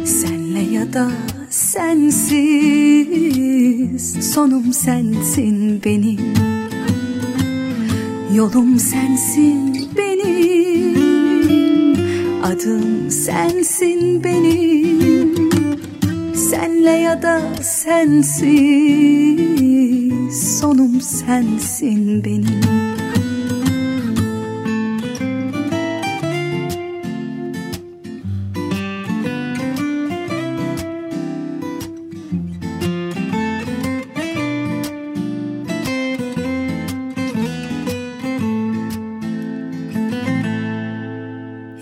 [0.05, 1.11] Senle ya da
[1.51, 2.47] sensiz
[4.35, 6.35] Sonum sensin benim.
[8.35, 10.97] Yolum sensin benim.
[12.45, 15.51] Adım sensin benim.
[16.35, 19.56] Senle ya da sensiz
[20.31, 22.61] Sonum sensin benim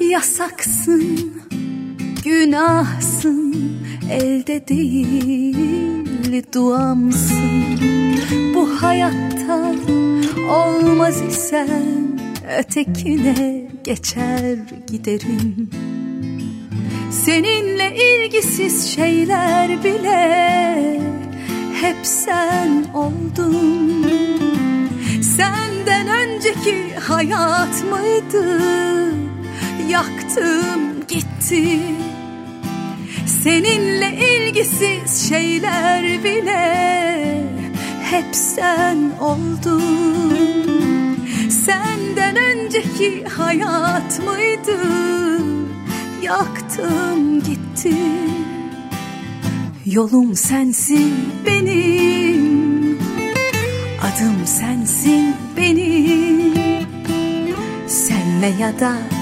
[0.01, 1.33] Yasaksın,
[2.25, 3.55] günahsın,
[4.11, 8.04] elde değil duamsın.
[8.95, 9.75] Hayatta
[10.49, 12.21] olmaz isen
[12.59, 14.57] ötekine geçer
[14.87, 15.71] giderim.
[17.11, 21.01] Seninle ilgisiz şeyler bile
[21.81, 24.07] hep sen oldun.
[25.23, 28.61] Senden önceki hayat mıydı?
[29.89, 31.79] Yaktım gitti.
[33.27, 37.44] Seninle ilgisiz şeyler bile
[38.15, 39.83] hep sen oldun.
[41.51, 44.79] Senden önceki hayat mıydı?
[46.23, 47.95] Yaktım gitti.
[49.87, 51.15] Yolum sensin
[51.47, 52.99] benim
[54.01, 56.87] Adım sensin benim
[57.89, 59.14] Senle ya da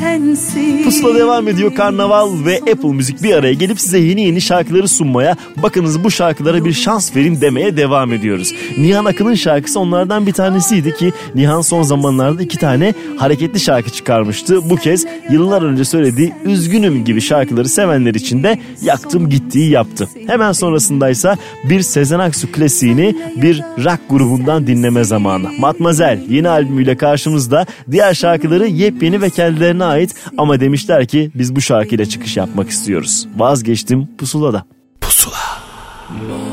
[0.00, 0.84] sensin.
[0.84, 1.74] Pusula devam ediyor.
[1.74, 6.64] Karnaval ve Apple Müzik bir araya gelip size yeni yeni şarkıları sunmaya, bakınız bu şarkılara
[6.64, 8.54] bir şans verin demeye devam ediyoruz.
[8.78, 14.70] Nihan Akın'ın şarkısı onlardan bir tanesiydi ki Nihan son zamanlarda iki tane hareketli şarkı çıkarmıştı.
[14.70, 20.08] Bu kez yıllar önce söylediği Üzgünüm gibi şarkıları sevenler için de yaktım gittiği yaptı.
[20.26, 25.48] Hemen sonrasındaysa bir Sezen Aksu klasiğini bir rock grubundan dinleme zamanı.
[25.58, 31.60] Matmazel yeni albümüyle karşımızda diğer şarkıları yepyeni ve kendilerine ait ama demişler ki biz bu
[31.60, 33.26] şarkıyla çıkış yapmak istiyoruz.
[33.36, 34.64] Vazgeçtim pusulada.
[35.00, 35.36] Pusula.
[36.10, 36.49] Vazgeçtim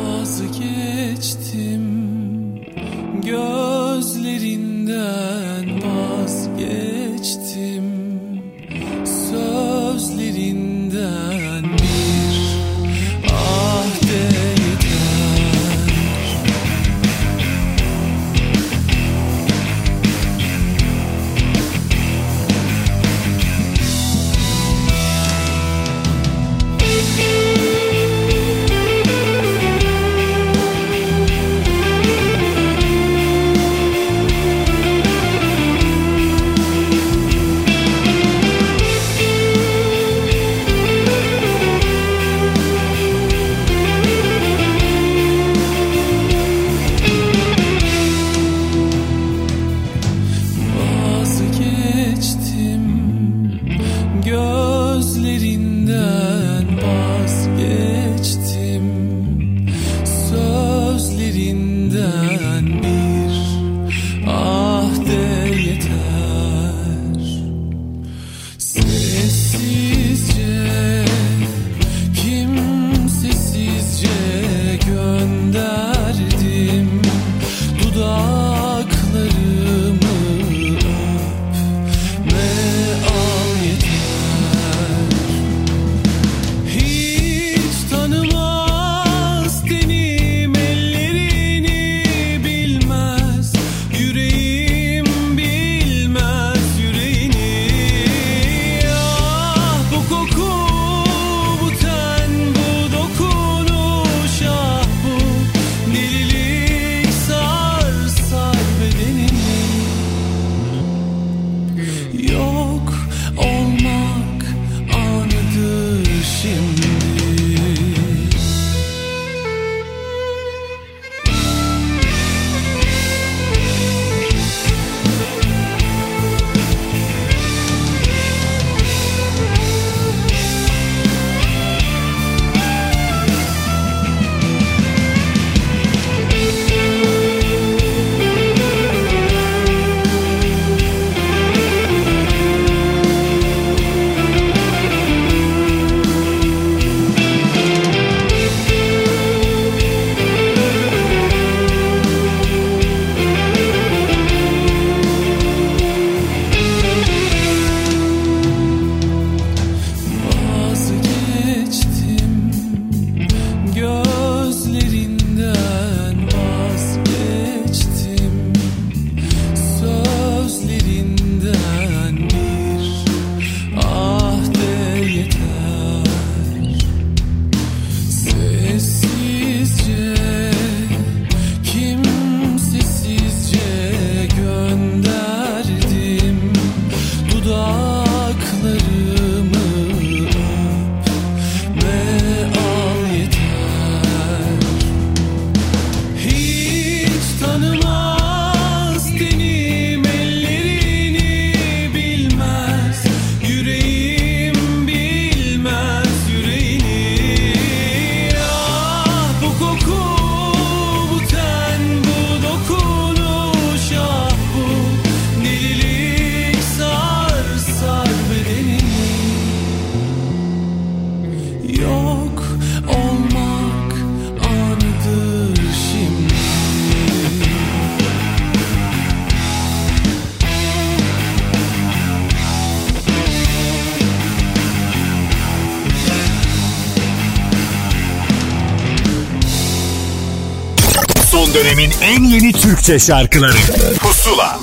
[242.08, 243.58] en yeni Türkçe şarkıları
[244.00, 244.60] Pusula.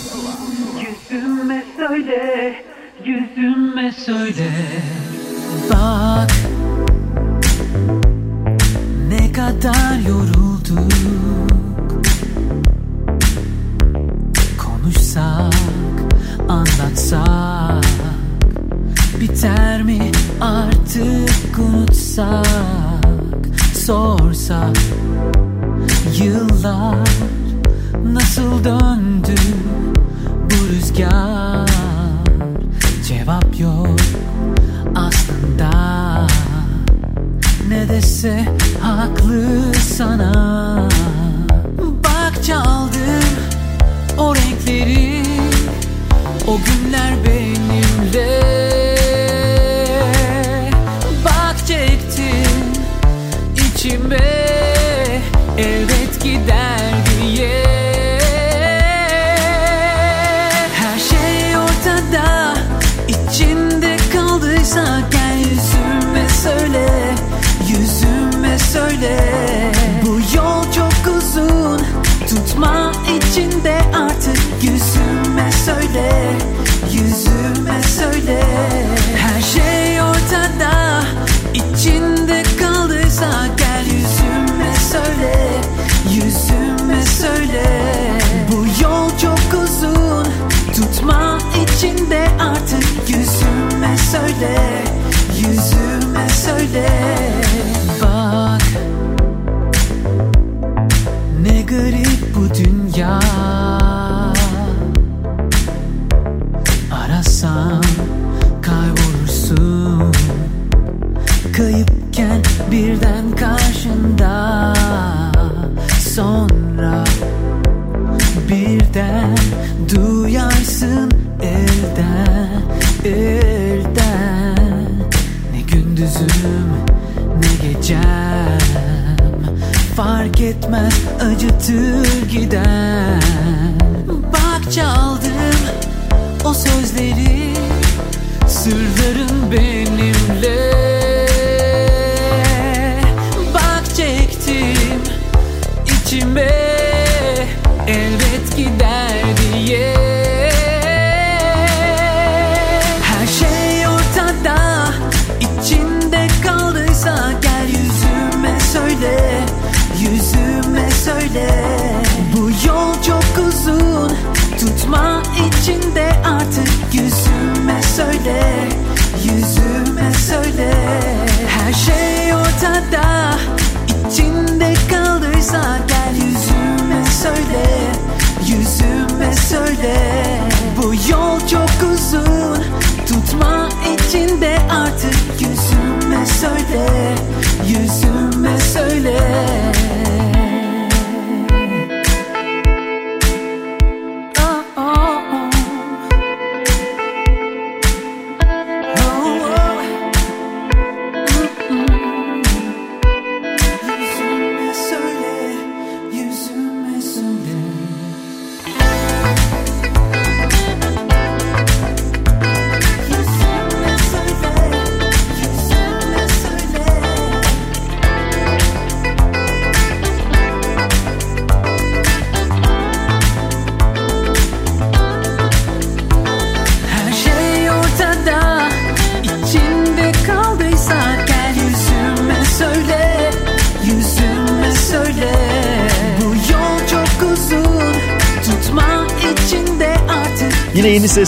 [0.80, 2.54] Yüzüme söyle,
[3.04, 4.50] yüzüme söyle
[5.70, 6.33] Bak
[96.74, 97.23] day.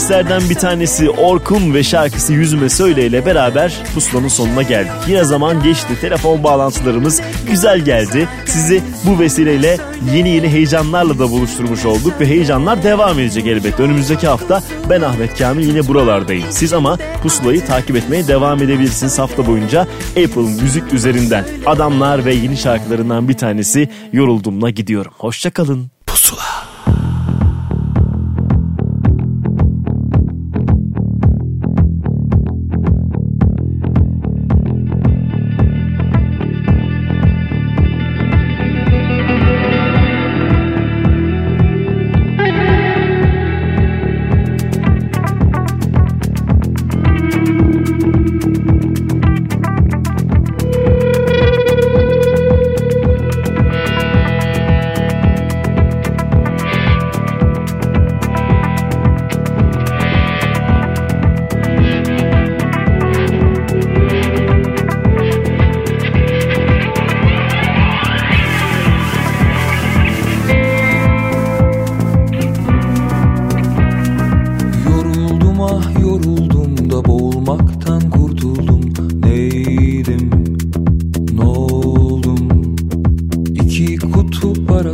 [0.07, 4.91] seslerden bir tanesi Orkun ve şarkısı Yüzüme Söyle ile beraber pusulanın sonuna geldik.
[5.07, 6.01] Yine zaman geçti.
[6.01, 8.27] Telefon bağlantılarımız güzel geldi.
[8.45, 9.77] Sizi bu vesileyle
[10.15, 13.83] yeni yeni heyecanlarla da buluşturmuş olduk ve heyecanlar devam edecek elbette.
[13.83, 16.45] Önümüzdeki hafta ben Ahmet Kamil yine buralardayım.
[16.49, 21.45] Siz ama pusulayı takip etmeye devam edebilirsiniz hafta boyunca Apple Müzik üzerinden.
[21.65, 25.11] Adamlar ve yeni şarkılarından bir tanesi Yoruldum'la gidiyorum.
[25.17, 25.96] Hoşçakalın.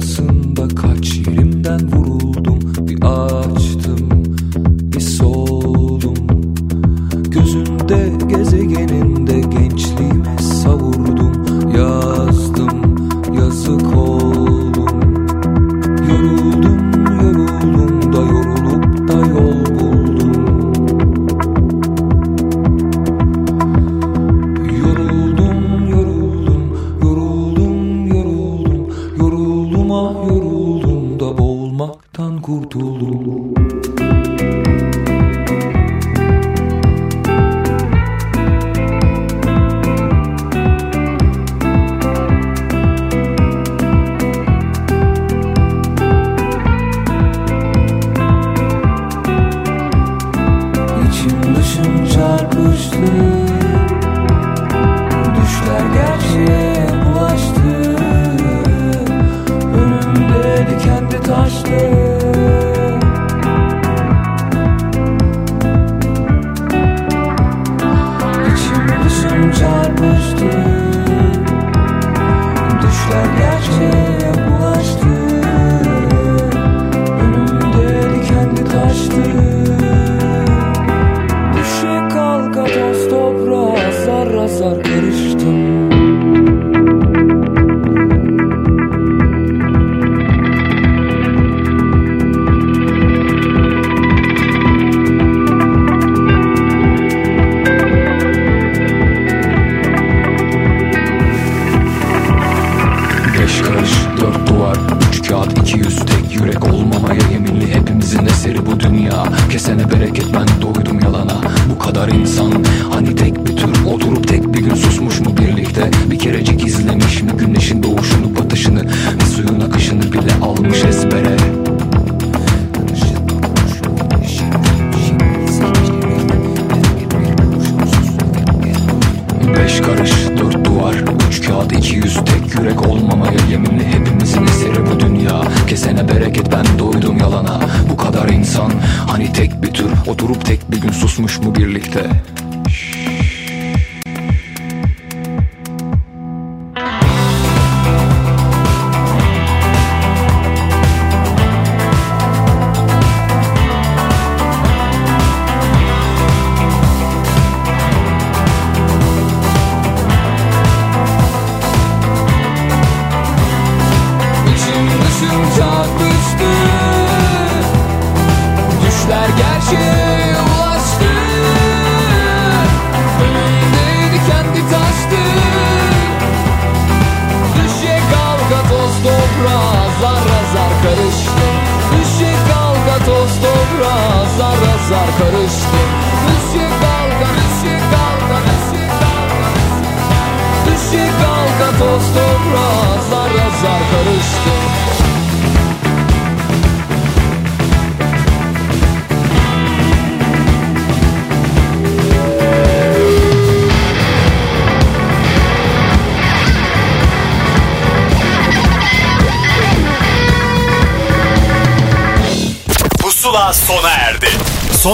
[0.04, 0.62] Somebody.